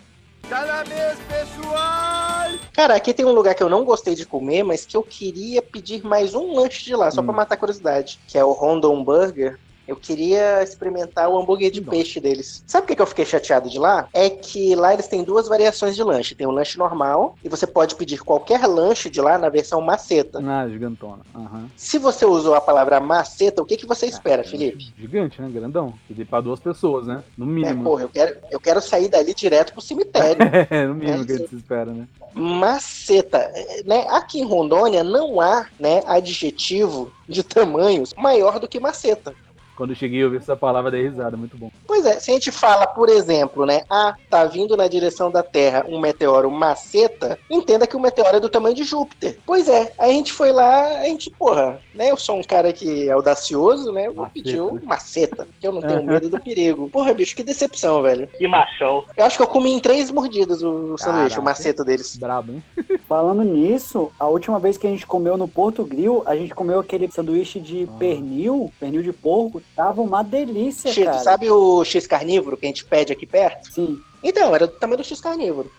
[0.49, 2.57] Tá na mesa, pessoal!
[2.73, 5.61] Cara, aqui tem um lugar que eu não gostei de comer, mas que eu queria
[5.61, 7.25] pedir mais um lanche de lá, só Hum.
[7.25, 8.19] pra matar a curiosidade.
[8.27, 9.59] Que é o Rondon Burger.
[9.88, 12.63] Eu queria experimentar o hambúrguer de peixe deles.
[12.67, 14.07] Sabe o que que eu fiquei chateado de lá?
[14.13, 16.35] É que lá eles têm duas variações de lanche.
[16.35, 20.39] Tem o lanche normal, e você pode pedir qualquer lanche de lá na versão maceta.
[20.45, 21.19] Ah, gigantona.
[21.33, 21.69] Aham.
[21.75, 24.93] Se você usou a palavra maceta, o que, que você espera, É, Felipe?
[24.97, 25.49] Gigante, né?
[25.49, 25.93] Grandão.
[26.09, 27.23] E pra duas pessoas, né?
[27.38, 27.83] No É, mínimo.
[27.83, 30.38] porra, eu quero, eu quero sair dali direto pro cemitério.
[30.69, 32.07] É, no mínimo É que a gente se espera, né?
[32.35, 34.05] maceta, É, né?
[34.09, 39.33] Aqui em Rondônia não há, né, adjetivo de tamanhos maior do que maceta.
[39.78, 41.71] Quando eu cheguei eu vi essa palavra, dei risada, muito bom.
[41.86, 45.43] Pois é, se a gente fala, por exemplo, né, ah, tá vindo na direção da
[45.43, 49.38] Terra um meteoro maceta, entenda que o meteoro é do tamanho de Júpiter.
[49.45, 52.73] Pois é, aí a gente foi lá, a gente, porra, né, eu sou um cara
[52.73, 54.82] que é audacioso, né, eu vou Maceta, pedir o né?
[54.84, 56.89] maceta, porque eu não tenho medo do perigo.
[56.89, 58.28] Porra, bicho, que decepção, velho.
[58.28, 59.03] Que machão.
[59.15, 61.41] Eu acho que eu comi em três mordidas o sanduíche, Caraca.
[61.41, 62.15] o maceta deles.
[62.17, 62.63] Brabo, hein?
[63.07, 66.80] Falando nisso, a última vez que a gente comeu no Porto Grill, a gente comeu
[66.80, 67.97] aquele sanduíche de Ah.
[67.99, 71.20] pernil, pernil de porco, tava uma delícia, X, cara.
[71.20, 73.72] sabe o X carnívoro que a gente pede aqui perto?
[73.72, 73.99] Sim.
[74.24, 75.72] Então, era do tamanho do X carnívoro.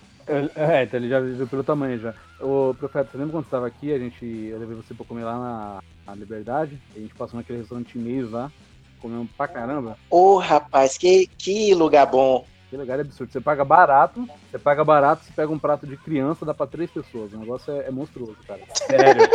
[0.55, 2.15] É, então ele já viu pelo tamanho já.
[2.39, 3.93] Ô, Profeta, você lembra quando você tava aqui?
[3.93, 6.79] A gente, eu levei você pra comer lá na, na Liberdade.
[6.95, 8.53] A gente passou naquele restaurante chinês lá.
[9.01, 9.97] Comemos pra caramba.
[10.11, 12.45] Ô, rapaz, que, que lugar bom.
[12.69, 13.33] Que lugar absurdo.
[13.33, 16.91] Você paga barato, você paga barato, você pega um prato de criança, dá pra três
[16.91, 17.33] pessoas.
[17.33, 18.61] O negócio é, é monstruoso, cara.
[18.75, 19.27] Sério.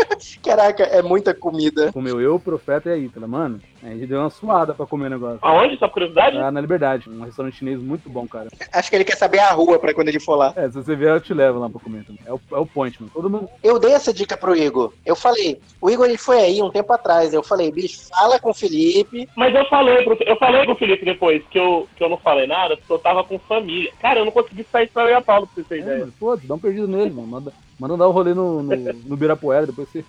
[0.44, 1.92] Caraca, é muita comida.
[1.92, 3.28] Comeu eu, o Profeta e a Ítala.
[3.28, 5.40] Mano, a gente deu uma suada pra comer o negócio.
[5.42, 5.78] Aonde?
[5.78, 6.38] Só curiosidade?
[6.38, 7.10] Lá na Liberdade.
[7.10, 8.48] Um restaurante chinês muito bom, cara.
[8.72, 10.54] Acho que ele quer saber a rua pra quando ele for lá.
[10.56, 12.22] É, se você vier, eu te levo lá pra comer também.
[12.26, 13.12] É o, é o point, mano.
[13.14, 13.50] Todo mundo.
[13.64, 14.94] Eu dei essa dica pro Igor.
[15.06, 17.34] Eu falei, o Igor ele foi aí um tempo atrás.
[17.34, 19.28] Eu falei, bicho, fala com o Felipe.
[19.36, 22.18] Mas eu falei, pro, eu falei com o Felipe depois que eu, que eu não
[22.18, 23.92] falei nada, porque eu tava com família.
[24.00, 26.00] Cara, eu não consegui sair pra eu e a Paulo, pra você ter É, ideia.
[26.00, 27.28] mano, foda-se, dá um perdido nele, mano.
[27.28, 30.04] Manda, manda dar um rolê no, no, no Birapuera, depois você,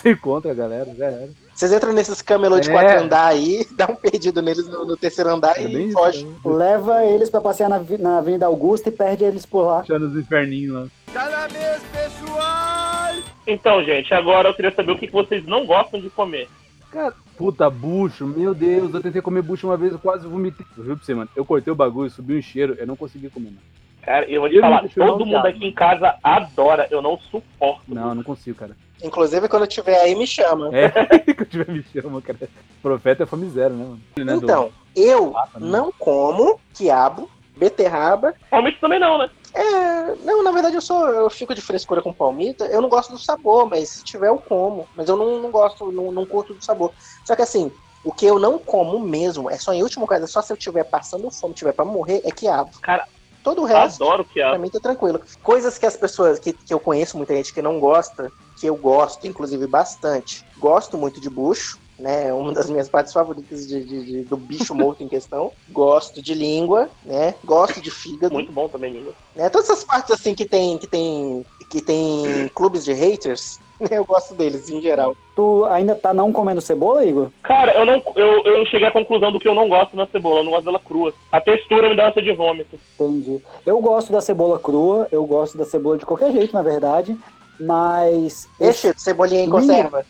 [0.00, 1.28] você encontra a galera, já era.
[1.54, 2.72] Vocês entram nesses camelô de É.
[2.72, 6.24] quatro andar aí, dá um perdido neles no, no terceiro andar É e isso, foge.
[6.24, 6.34] né?
[6.44, 9.80] Leva eles pra passear na, na Avenida Augusta e perde eles por lá.
[9.80, 10.86] Achando os inferninhos lá.
[11.12, 13.30] Tá na mesa, pessoal!
[13.46, 16.48] Então, gente, agora eu queria saber o que que vocês não gostam de comer.
[16.90, 20.64] Cara, puta, bucho, meu Deus, eu tentei comer bucho uma vez, eu quase vomitei.
[20.76, 23.28] Eu juro pra você, mano, eu cortei o bagulho, subiu um cheiro, eu não consegui
[23.30, 23.60] comer, mano.
[24.02, 27.82] Cara, eu vou te Eu falar, todo mundo aqui em casa adora, eu não suporto.
[27.86, 28.76] Não, eu não consigo, cara.
[29.02, 30.70] Inclusive, quando eu estiver aí, me chama.
[30.76, 30.88] É,
[31.34, 32.38] que eu tiver me chama, cara.
[32.82, 34.00] Profeta é fome zero, né, mano?
[34.18, 35.42] Né, Então, eu né?
[35.60, 38.34] não como quiabo, beterraba.
[38.50, 39.30] Palmito também não, né?
[39.52, 42.64] É, não, na verdade eu sou, eu fico de frescura com palmita.
[42.66, 44.86] Eu não gosto do sabor, mas se tiver eu como.
[44.94, 46.92] Mas eu não, não gosto, não, não curto do sabor.
[47.24, 47.70] Só que assim,
[48.04, 50.56] o que eu não como mesmo, é só em último caso, é só se eu
[50.56, 52.70] estiver passando fome, tiver pra morrer, é quiabo.
[52.80, 53.06] Cara,
[53.42, 54.58] Todo o resto, Adoro pra é.
[54.58, 55.20] mim tá tranquilo.
[55.42, 58.76] Coisas que as pessoas, que, que eu conheço muita gente que não gosta, que eu
[58.76, 60.44] gosto, inclusive bastante.
[60.58, 62.28] Gosto muito de bucho, né?
[62.28, 65.52] É uma das minhas partes favoritas de, de- de- do bicho morto em questão.
[65.70, 67.34] Gosto de língua, né?
[67.44, 68.34] Gosto de fígado.
[68.34, 69.12] Muito bom também, língua.
[69.36, 69.48] né?
[69.48, 73.88] Todas essas partes assim que tem, que tem, que tem clubes de haters, né?
[73.92, 75.14] eu gosto deles em geral.
[75.36, 77.28] Tu ainda tá não comendo cebola, Igor?
[77.42, 80.40] Cara, eu não eu, eu cheguei à conclusão do que eu não gosto na cebola,
[80.40, 81.12] eu não gosto dela crua.
[81.30, 82.78] A textura me dá ânsia de vômito.
[82.98, 83.40] Entendi.
[83.64, 87.16] Eu gosto da cebola crua, eu gosto da cebola de qualquer jeito, na verdade.
[87.58, 88.48] Mas.
[88.58, 89.60] Deixa cebolinha em Língua.
[89.60, 90.06] conserva.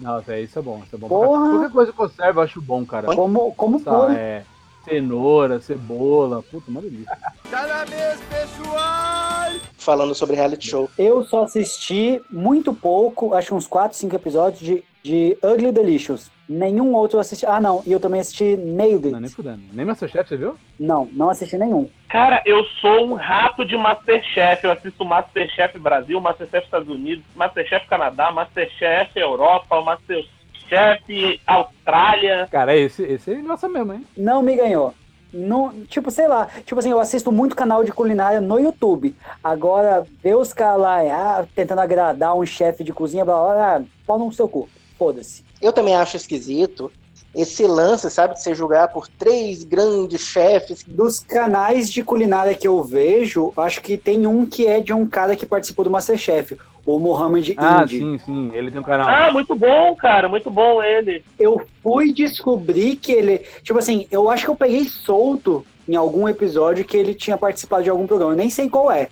[0.00, 1.08] Não, velho, isso é bom, isso é bom.
[1.08, 1.50] Porra.
[1.50, 3.14] Qualquer coisa que conserva eu acho bom, cara.
[3.14, 4.10] Como, como Tá, pôr?
[4.12, 4.44] é,
[4.84, 6.42] Cenoura, cebola.
[6.42, 7.16] Puta, uma delícia.
[7.50, 9.60] Tá na mesa, pessoal!
[9.78, 10.90] Falando sobre reality show.
[10.98, 16.30] Eu só assisti muito pouco, acho uns 4, 5 episódios de, de Ugly Delicious.
[16.48, 17.46] Nenhum outro eu assisti.
[17.46, 17.82] Ah, não.
[17.86, 19.34] E eu também assisti Nailed Não, nem It.
[19.36, 19.62] fudendo.
[19.72, 20.56] Nem Masterchef, você viu?
[20.80, 21.88] Não, não assisti nenhum.
[22.08, 24.64] Cara, eu sou um rato de Masterchef.
[24.64, 32.48] Eu assisto Masterchef Brasil, Masterchef Estados Unidos, Masterchef Canadá, Masterchef Europa, Masterchef Austrália.
[32.50, 34.06] Cara, esse, esse é nossa mesmo, hein?
[34.16, 34.94] Não me ganhou.
[35.32, 36.46] Não, tipo, sei lá.
[36.64, 39.14] Tipo assim, eu assisto muito canal de culinária no YouTube.
[39.42, 43.82] Agora, ver os caras lá ah, tentando agradar um chefe de cozinha, blá, blá, blá,
[44.06, 44.68] pau no seu cu.
[45.04, 45.44] Foda-se.
[45.60, 46.90] Eu também acho esquisito
[47.34, 50.82] esse lance, sabe, de você julgar por três grandes chefes.
[50.86, 55.06] Dos canais de culinária que eu vejo, acho que tem um que é de um
[55.06, 57.98] cara que participou do Masterchef, o Mohamed Ah, Indy.
[57.98, 58.50] sim, sim.
[58.54, 59.08] Ele tem um canal.
[59.08, 61.22] Ah, muito bom, cara, muito bom ele.
[61.38, 63.38] Eu fui descobrir que ele.
[63.62, 67.82] Tipo assim, eu acho que eu peguei solto em algum episódio que ele tinha participado
[67.82, 68.32] de algum programa.
[68.32, 69.08] Eu nem sei qual é.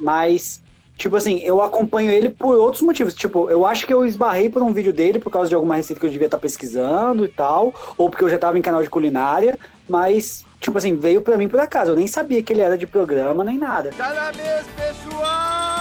[0.00, 0.62] Mas,
[0.96, 3.14] tipo assim, eu acompanho ele por outros motivos.
[3.14, 6.00] Tipo, eu acho que eu esbarrei por um vídeo dele por causa de alguma receita
[6.00, 7.74] que eu devia estar pesquisando e tal.
[7.96, 9.58] Ou porque eu já tava em canal de culinária.
[9.88, 11.92] Mas, tipo assim, veio pra mim por acaso.
[11.92, 13.90] Eu nem sabia que ele era de programa nem nada.
[13.96, 15.76] Tá na mesa, pessoal!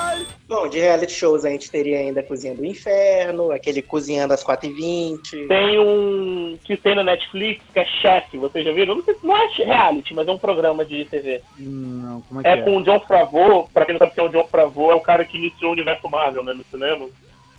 [0.47, 5.47] Bom, de reality shows a gente teria ainda Cozinha do Inferno, aquele Cozinhando às 4h20.
[5.47, 8.95] Tem um que tem na Netflix que é Chef, vocês já viram?
[8.95, 11.41] Não, sei, não é reality, mas é um programa de TV.
[11.58, 12.62] Não, como é que É é?
[12.62, 15.01] com o John Favreau, pra quem não sabe quem é o John Favreau, é o
[15.01, 17.08] cara que iniciou o universo Marvel, né, no cinema.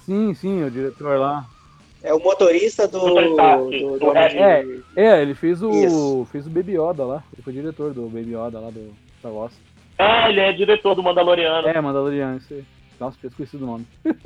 [0.05, 1.45] Sim, sim, o diretor lá.
[2.07, 3.01] É o motorista do.
[3.01, 5.71] Do do, do É, é, ele fez o.
[5.71, 6.29] Isso.
[6.31, 7.25] fez o Baby Yoda lá.
[7.35, 9.53] Ele foi diretor do Baby Yoda lá do Star Wars.
[9.99, 11.67] Ah, ele é diretor do Mandaloriano.
[11.67, 12.65] É, Mandaloriano, isso aí.
[13.01, 13.87] Nossa, tinha esquecido o nome.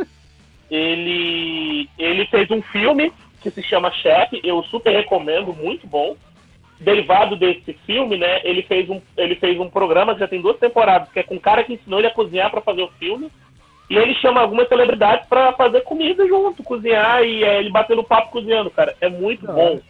[0.70, 3.12] Ele, ele fez um filme
[3.42, 6.16] que se chama Chef, eu super recomendo, muito bom.
[6.78, 10.58] Derivado desse filme, né, ele fez um, ele fez um programa que já tem duas
[10.58, 13.32] temporadas, que é com um cara que ensinou ele a cozinhar pra fazer o filme.
[13.90, 18.30] E ele chama algumas celebridades pra fazer comida junto, cozinhar e é, ele batendo papo
[18.30, 18.96] cozinhando, cara.
[19.00, 19.80] É muito Da bom.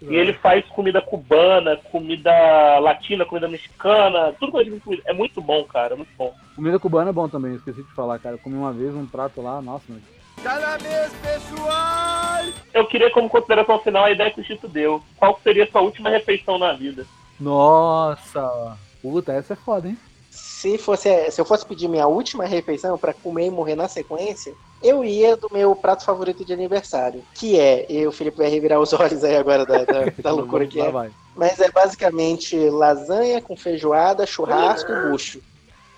[0.00, 2.30] E ele faz comida cubana, comida
[2.78, 5.02] latina, comida mexicana, tudo coisa de comida.
[5.06, 6.32] É muito bom, cara, é muito bom.
[6.54, 8.36] Comida cubana é bom também, esqueci de falar, cara.
[8.36, 10.02] Eu comi uma vez um prato lá, nossa, mas.
[10.40, 12.44] Tá na mesa, pessoal!
[12.72, 15.02] Eu queria, como consideração final, a ideia que o Chito deu.
[15.16, 17.04] Qual seria a sua última refeição na vida?
[17.40, 18.78] Nossa!
[19.02, 19.98] Puta, essa é foda, hein?
[20.38, 24.54] Se, fosse, se eu fosse pedir minha última refeição pra comer e morrer na sequência,
[24.82, 27.22] eu ia do meu prato favorito de aniversário.
[27.34, 30.66] Que é, e o Felipe vai revirar os olhos aí agora da, da, da loucura
[30.66, 30.92] que é.
[31.36, 35.40] Mas é basicamente lasanha com feijoada, churrasco e bucho.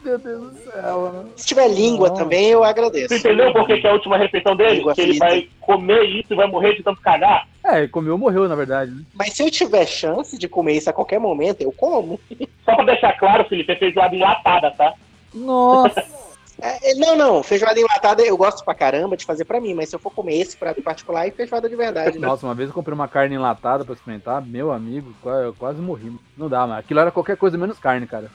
[0.03, 1.31] Meu Deus do céu, mano.
[1.37, 2.17] Se tiver língua Não.
[2.17, 3.09] também, eu agradeço.
[3.09, 4.77] Você entendeu por que que é a última refeição dele?
[4.77, 5.27] Língua que ele frita.
[5.27, 7.47] vai comer isso e vai morrer de tanto cagar?
[7.65, 9.03] É, ele comeu ou morreu, na verdade, né?
[9.15, 12.19] Mas se eu tiver chance de comer isso a qualquer momento, eu como.
[12.65, 14.95] Só pra deixar claro, Felipe, é feijoada enlatada, tá?
[15.35, 16.05] Nossa!
[16.63, 19.89] É, é, não, não, feijoada enlatada eu gosto pra caramba de fazer pra mim, mas
[19.89, 22.27] se eu for comer esse prato particular, é feijoada de verdade, né?
[22.27, 26.13] Nossa, uma vez eu comprei uma carne enlatada pra experimentar, meu amigo, eu quase morri.
[26.37, 28.31] Não dá, mas aquilo era qualquer coisa menos carne, cara.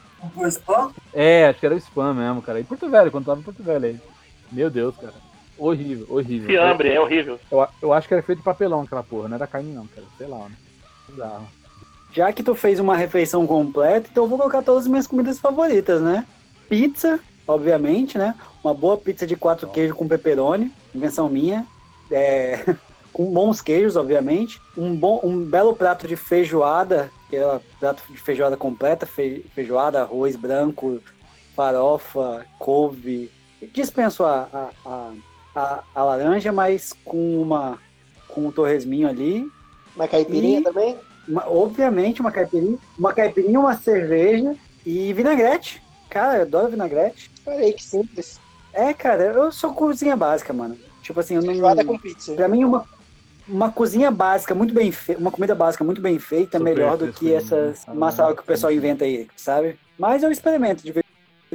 [1.14, 2.58] É, acho que era o spam mesmo, cara.
[2.58, 4.00] E Porto Velho, quando tava em Porto Velho aí.
[4.50, 5.14] Meu Deus, cara.
[5.58, 6.48] Horrível, horrível.
[6.48, 7.38] Fiambre, é horrível.
[7.50, 10.06] Eu, eu acho que era feito de papelão aquela porra, não era carne não, cara.
[10.18, 10.56] Sei lá, né?
[11.08, 11.46] Bizarro.
[12.12, 15.38] Já que tu fez uma refeição completa, então eu vou colocar todas as minhas comidas
[15.38, 16.26] favoritas, né?
[16.68, 18.34] Pizza, obviamente, né?
[18.64, 21.66] Uma boa pizza de quatro queijos com pepperoni, invenção minha.
[22.10, 22.74] É,
[23.12, 24.60] com bons queijos, obviamente.
[24.76, 29.44] Um, bom, um belo prato de feijoada, que é um prato de feijoada completa, fe-
[29.54, 31.00] feijoada, arroz branco,
[31.54, 33.30] farofa, couve.
[33.72, 35.12] Dispenso a, a, a,
[35.56, 37.78] a, a laranja, mas com uma
[38.28, 39.50] com um torresminho ali,
[39.94, 40.96] Uma caipirinha E- também?
[41.26, 44.54] uma- obviamente, uma caipirinha, uma caipirinha, uma cerveja
[44.84, 45.82] e vinagrete.
[46.10, 47.30] Cara, eu adoro vinagrete.
[47.46, 48.38] Olha aí que simples.
[48.74, 50.76] É, cara, eu sou cozinha básica, mano.
[51.02, 51.48] Tipo assim, eu não.
[51.48, 52.34] Feijoada com pizza.
[52.34, 52.84] Pra mim, uma,
[53.48, 56.98] uma cozinha básica muito bem feita, uma comida básica muito bem feita é Super melhor
[56.98, 57.94] do que essas né?
[57.94, 59.78] massal que o pessoal inventa aí, sabe?
[59.98, 61.05] Mas eu experimento de vez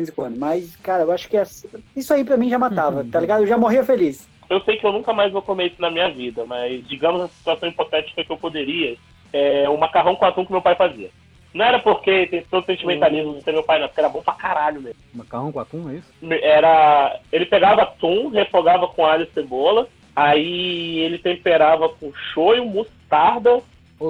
[0.10, 0.38] em quando.
[0.38, 3.42] Mas, cara, eu acho que essa- isso aí pra mim já matava, tá ligado?
[3.42, 4.28] Eu já morria feliz.
[4.50, 7.28] Eu sei que eu nunca mais vou comer isso na minha vida, mas digamos a
[7.30, 8.98] situação hipotética que eu poderia,
[9.32, 11.10] é o macarrão com atum que meu pai fazia.
[11.54, 14.34] Não era porque tem todo sentimentalismo de ser meu pai, não, porque era bom pra
[14.34, 14.98] caralho mesmo.
[15.14, 16.08] Macarrão com atum, é isso?
[16.42, 17.20] Era.
[17.32, 23.62] Ele pegava atum, refogava com alho e cebola, aí ele temperava com shoyu, mostarda,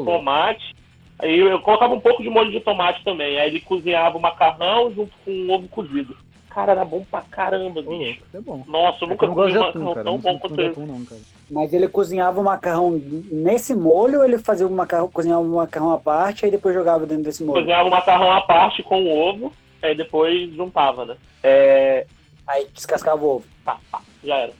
[0.05, 0.75] tomate.
[1.21, 3.39] Aí eu colocava um pouco de molho de tomate também.
[3.39, 6.15] Aí ele cozinhava o macarrão junto com o ovo cozido.
[6.49, 8.21] Cara, era bom pra caramba, bicho.
[8.33, 8.63] é bom.
[8.67, 10.03] Nossa, eu É nunca eu comi um macarrão cara.
[10.03, 10.79] tão Não bom quanto esse.
[10.79, 11.21] não, cara.
[11.49, 12.91] Mas ele cozinhava o macarrão
[13.31, 17.05] nesse molho ou ele fazia o macarrão, cozinhava o macarrão à parte e depois jogava
[17.05, 17.59] dentro desse molho?
[17.59, 21.15] Cozinhava o macarrão à parte com o ovo, aí depois juntava, né?
[21.43, 22.05] É,
[22.47, 23.45] Aí descascava o ovo.
[23.63, 24.53] pá, pá, já era.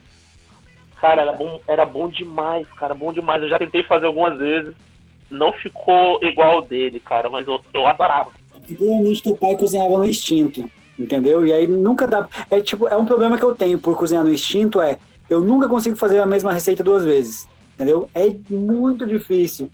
[1.00, 3.42] Cara, era bom, era bom demais, cara, bom demais.
[3.42, 4.74] Eu já tentei fazer algumas vezes.
[5.32, 8.30] Não ficou igual ao dele, cara, mas eu, eu adorava.
[8.66, 11.46] Provavelmente teu pai cozinhava no instinto, entendeu?
[11.46, 12.28] E aí nunca dá.
[12.50, 15.68] É tipo, é um problema que eu tenho por cozinhar no instinto, é eu nunca
[15.68, 17.48] consigo fazer a mesma receita duas vezes.
[17.74, 18.08] Entendeu?
[18.14, 19.70] É muito difícil.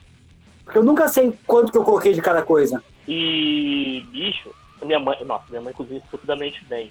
[0.65, 2.83] Porque eu nunca sei quanto que eu coloquei de cada coisa.
[3.07, 6.91] E, bicho, minha mãe, nossa, minha mãe cozinha estupidamente bem.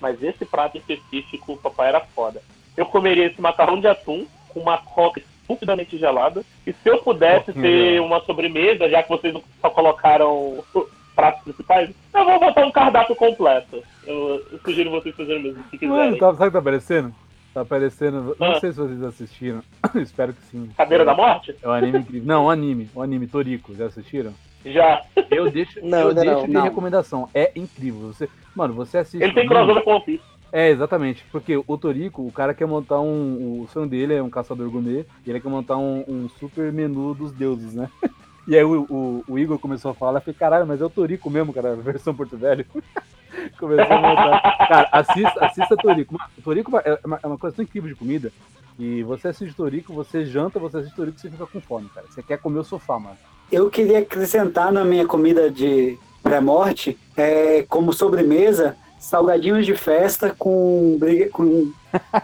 [0.00, 2.42] Mas esse prato específico, o papai era foda.
[2.76, 6.42] Eu comeria esse macarrão de atum com uma coca estupidamente gelada.
[6.66, 10.62] E se eu pudesse Coquinha ter uma sobremesa, já que vocês só colocaram
[11.16, 13.82] pratos principais, eu vou botar um cardápio completo.
[14.06, 16.18] Eu, eu sugiro vocês fazerem o mesmo, se Mano, quiserem.
[16.18, 17.14] tá, sabe o que tá aparecendo?
[17.54, 18.36] Tá aparecendo.
[18.38, 18.60] Não Ah.
[18.60, 19.62] sei se vocês assistiram.
[19.96, 20.68] Espero que sim.
[20.76, 21.56] Cadeira da morte?
[21.62, 22.28] É um anime incrível.
[22.28, 22.90] Não, um anime.
[22.94, 23.74] Um anime, Toriko.
[23.74, 24.32] Já assistiram?
[24.66, 25.02] Já.
[25.30, 26.62] Eu deixo, Não, eu ainda deixo não, de não.
[26.62, 27.28] recomendação.
[27.34, 28.08] É incrível.
[28.12, 29.22] Você, mano, você assiste.
[29.22, 30.22] Ele tem crossover com o One Piece.
[30.52, 31.24] É, exatamente.
[31.30, 33.62] Porque o Toriko, o cara quer montar um.
[33.62, 35.04] O sonho dele é um caçador gourmet.
[35.26, 37.88] E ele quer montar um, um super menu dos deuses, né?
[38.50, 40.88] E aí o, o- o Igor começou a falar, eu falei, caralho, mas é o
[40.88, 42.64] Torico mesmo, cara, versão Porto Velho.
[43.60, 44.40] começou a montar.
[44.66, 46.16] Cara, assista, assista Torico.
[46.42, 48.32] Torico é uma, é uma coisa tão incrível de comida.
[48.78, 52.06] E você assiste Torico, você janta, você assiste Torico, você fica com fome, cara.
[52.08, 53.18] Você quer comer o sofá, mano.
[53.52, 60.96] Eu queria acrescentar na minha comida de pré-morte, é, como sobremesa, salgadinhos de festa com,
[60.98, 61.70] briga- com,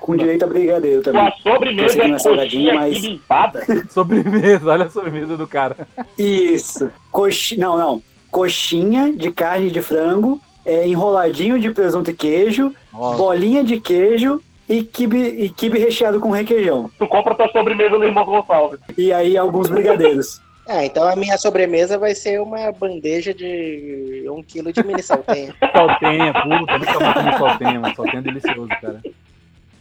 [0.00, 1.28] com direito a brigadeiro Com também.
[1.28, 3.64] a sobremesa é salgadinho, coxinha mas- quilimpada.
[3.90, 5.86] Sobremesa, olha a sobremesa do cara.
[6.18, 6.90] Isso.
[7.10, 7.56] Coxi...
[7.58, 8.02] Não, não.
[8.30, 13.16] Coxinha de carne de frango, é, enroladinho de presunto e queijo, Nossa.
[13.16, 16.90] bolinha de queijo e quibe, e quibe recheado com requeijão.
[16.98, 18.80] Tu compra tua sobremesa no Irmão Gonçalves.
[18.98, 20.40] E aí alguns brigadeiros.
[20.66, 25.54] Ah, então a minha sobremesa vai ser uma bandeja de um quilo de mini saltenha.
[25.72, 26.46] Saltenha, puta,
[26.78, 29.02] nunca mais comi saltenha, mas saltenha é delicioso, cara.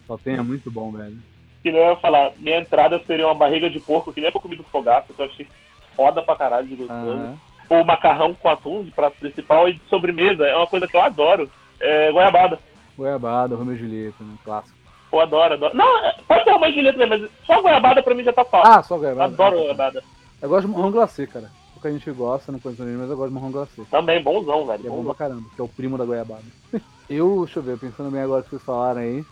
[0.08, 1.18] Saltenha é muito bom, velho.
[1.62, 4.58] Que não ia falar, minha entrada seria uma barriga de porco, que nem eu comi
[4.58, 5.48] do fogaço, que eu achei
[5.96, 7.12] foda pra caralho de gostoso.
[7.12, 7.38] Aham.
[7.70, 11.02] Ou macarrão com atum de prato principal e de sobremesa, é uma coisa que eu
[11.02, 11.50] adoro.
[11.80, 12.60] É goiabada.
[12.98, 14.34] Goiabada, Romeo e Julieta, né?
[14.44, 14.76] Clássico.
[15.14, 15.76] Eu adoro, adoro.
[15.78, 18.44] Não, é- pode ter uma de letra também, mas só goiabada pra mim já tá
[18.44, 18.70] fácil.
[18.72, 19.34] Ah, só goiabada.
[19.34, 20.04] adoro goiabada.
[20.44, 21.50] Eu gosto de marrom glacê, cara.
[21.74, 23.82] Pouca gente gosta, não conheço ninguém, mas eu gosto de marrom glacê.
[23.90, 24.82] Também, bonzão, velho.
[24.82, 26.44] Que é bom pra caramba, que é o primo da goiabada.
[27.10, 29.26] Eu, deixa eu ver, pensando bem agora que vocês falaram aí.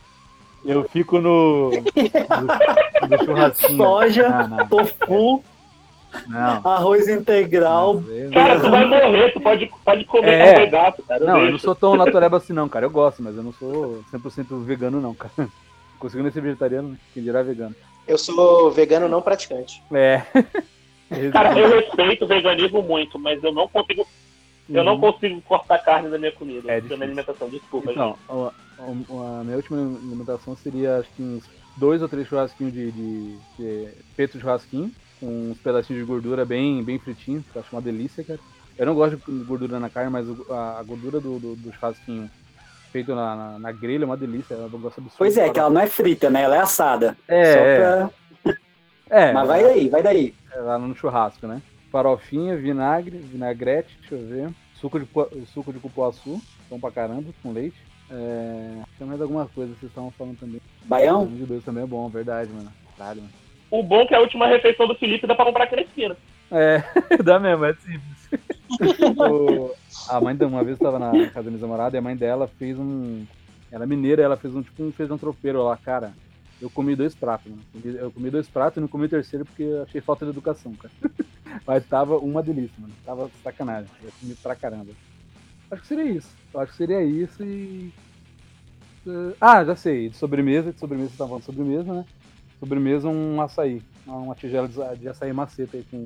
[0.64, 1.72] Eu fico no.
[1.72, 3.78] do, do churrasquinho.
[3.78, 5.44] Soja, Não, não, tofu,
[6.28, 6.62] não.
[6.70, 8.04] arroz integral.
[8.34, 10.46] Cara, tu vai morrer, tu pode, pode comer É.
[10.54, 11.26] carboidrato, cara.
[11.26, 12.86] Não, eu não sou tão natureba assim não, cara.
[12.86, 15.50] Eu gosto, mas eu não sou 100% vegano não, cara.
[15.98, 16.98] Conseguindo ser vegetariano, né?
[17.14, 17.74] quem dirá vegano.
[18.06, 19.82] Eu sou vegano não praticante.
[19.94, 20.24] É.
[21.32, 24.08] Cara, eu respeito o veganismo muito, mas eu não consigo.
[24.70, 25.00] Eu não Uhum.
[25.02, 27.92] consigo cortar carne da minha comida, É da minha alimentação, desculpa.
[27.92, 28.34] Então, a,
[28.84, 31.44] a- a minha última alimentação seria acho que uns
[31.76, 34.90] dois ou três churrasquinhos de, de, de peito de churrasquinho,
[35.20, 38.40] com uns pedacinhos de gordura bem, bem fritinho, que eu acho uma delícia, cara.
[38.78, 42.30] Eu não gosto de gordura na carne, mas a, gordura do, do, do churrasquinho
[42.92, 45.16] feito na, na, na grelha é uma delícia, eu gosto absurdo.
[45.18, 46.44] Pois é, que ela não é frita, né?
[46.44, 47.18] Ela é assada.
[47.28, 48.10] É, Só é, pra...
[49.12, 50.34] é, Mas vai daí, vai daí.
[50.56, 51.62] é lá no churrasco, né?
[51.92, 54.50] Farofinha, vinagre, vinagrete, deixa eu ver.
[54.76, 55.08] Suco de,
[55.54, 57.78] suco de cupuaçu, bom pra caramba, com leite.
[58.10, 58.82] É...
[58.98, 60.60] Tem mais alguma coisa que vocês estavam falando também.
[60.86, 61.28] Baião?
[61.28, 62.72] De Deus, também é bom, verdade, mano.
[62.98, 63.34] Caralho, mano.
[63.70, 66.18] O bom é que a última refeição do Felipe dá pra comprar aqui na esquina.
[66.52, 66.84] É,
[67.24, 68.22] dá mesmo, é simples.
[69.30, 69.72] O-
[70.10, 72.48] a mãe da uma vez tava na casa da minha namorada e a mãe dela
[72.58, 73.26] fez um.
[73.72, 76.14] Ela é mineira, ela fez um tipo um feijão tropeiro lá, cara.
[76.62, 77.64] Eu comi dois pratos, mano.
[77.84, 80.74] Eu comi dois pratos e não comi o terceiro porque eu achei falta de educação,
[80.74, 80.94] cara.
[81.66, 82.94] Mas tava uma delícia, mano.
[83.04, 83.90] Tava sacanagem.
[84.04, 84.92] Eu comi pra caramba.
[85.72, 86.30] Acho que seria isso.
[86.54, 87.92] Eu acho que seria isso e.
[89.08, 90.10] eh, Ah, já sei.
[90.10, 92.06] De sobremesa, de sobremesa, você tava falando de sobremesa, né?
[92.60, 93.82] Sobremesa, um açaí.
[94.06, 96.06] Uma tigela de açaí maceta aí com.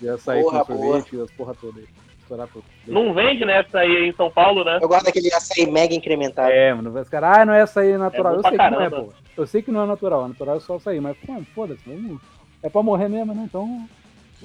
[0.00, 1.88] De açaí Porra, com sorvete e as porra toda aí.
[2.30, 2.64] Estourar tudo.
[2.86, 4.78] Não vende nessa aí em São Paulo, né?
[4.80, 6.48] Eu gosto daquele açaí mega incrementado.
[6.52, 8.34] É, mano, vai ficar, ah, não é açaí natural.
[8.34, 9.00] É eu sei que não é, caramba.
[9.02, 9.12] pô.
[9.36, 11.16] Eu sei que não é natural, natural é só açaí, mas,
[11.52, 12.20] foda-se, vamos.
[12.62, 13.42] É pra morrer mesmo, né?
[13.48, 13.84] Então,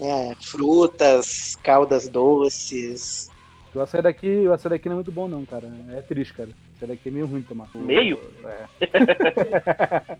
[0.01, 3.29] É, frutas, caldas doces.
[3.75, 5.71] o açaí daqui, o açaí daqui não é muito bom, não, cara.
[5.91, 6.49] É triste, cara.
[6.49, 7.67] O açaí daqui é meio ruim de tomar.
[7.75, 8.19] Meio?
[8.45, 8.65] É.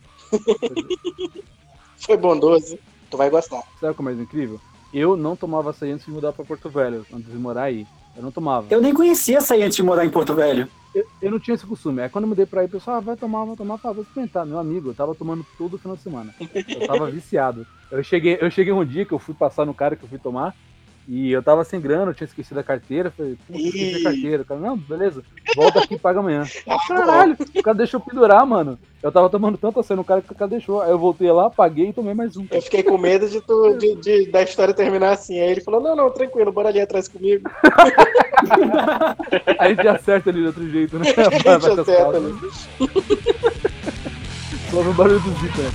[1.97, 2.77] Foi bondoso.
[3.09, 3.63] Tu vai gostar.
[3.79, 4.59] Sabe o que é mais incrível?
[4.95, 7.85] Eu não tomava açaí antes de mudar pra Porto Velho, antes de morar aí.
[8.15, 8.65] Eu não tomava.
[8.69, 10.69] Eu nem conhecia açaí antes de morar em Porto Velho.
[10.95, 12.01] eu, eu não tinha esse costume.
[12.01, 14.03] Aí quando eu mudei pra aí, o pessoal, ah, vai tomar, vai tomar, ah, vou
[14.03, 14.45] experimentar.
[14.45, 16.34] Meu amigo, eu tava tomando todo final de semana.
[16.39, 17.67] Eu tava viciado.
[17.91, 20.17] Eu cheguei, eu cheguei um dia que eu fui passar no cara que eu fui
[20.17, 20.55] tomar.
[21.07, 23.11] E eu tava sem grana, eu tinha esquecido a carteira.
[23.11, 24.41] Falei, putz, esqueci a carteira.
[24.41, 25.22] O cara, não, beleza,
[25.56, 26.44] volta aqui e paga amanhã.
[26.88, 28.80] Caralho, o cara deixou pendurar, mano.
[29.03, 30.82] Eu tava tomando tanto assim no cara que o cara deixou.
[30.82, 32.48] Aí eu voltei lá, paguei e tomei mais um.
[32.49, 35.40] Eu fiquei com medo de, tu, de, de- da história terminar assim.
[35.40, 37.48] Aí ele falou: Não, não, tranquilo, bora ali atrás comigo.
[39.60, 41.06] Aí a gente acerta ali de outro jeito, né?
[41.15, 42.34] A gente Vai acerta ali.
[44.72, 45.72] Só no barulho do né?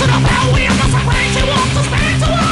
[0.00, 1.30] Listen up, hell, we are the supreme.
[1.30, 2.49] She wants to speak to us.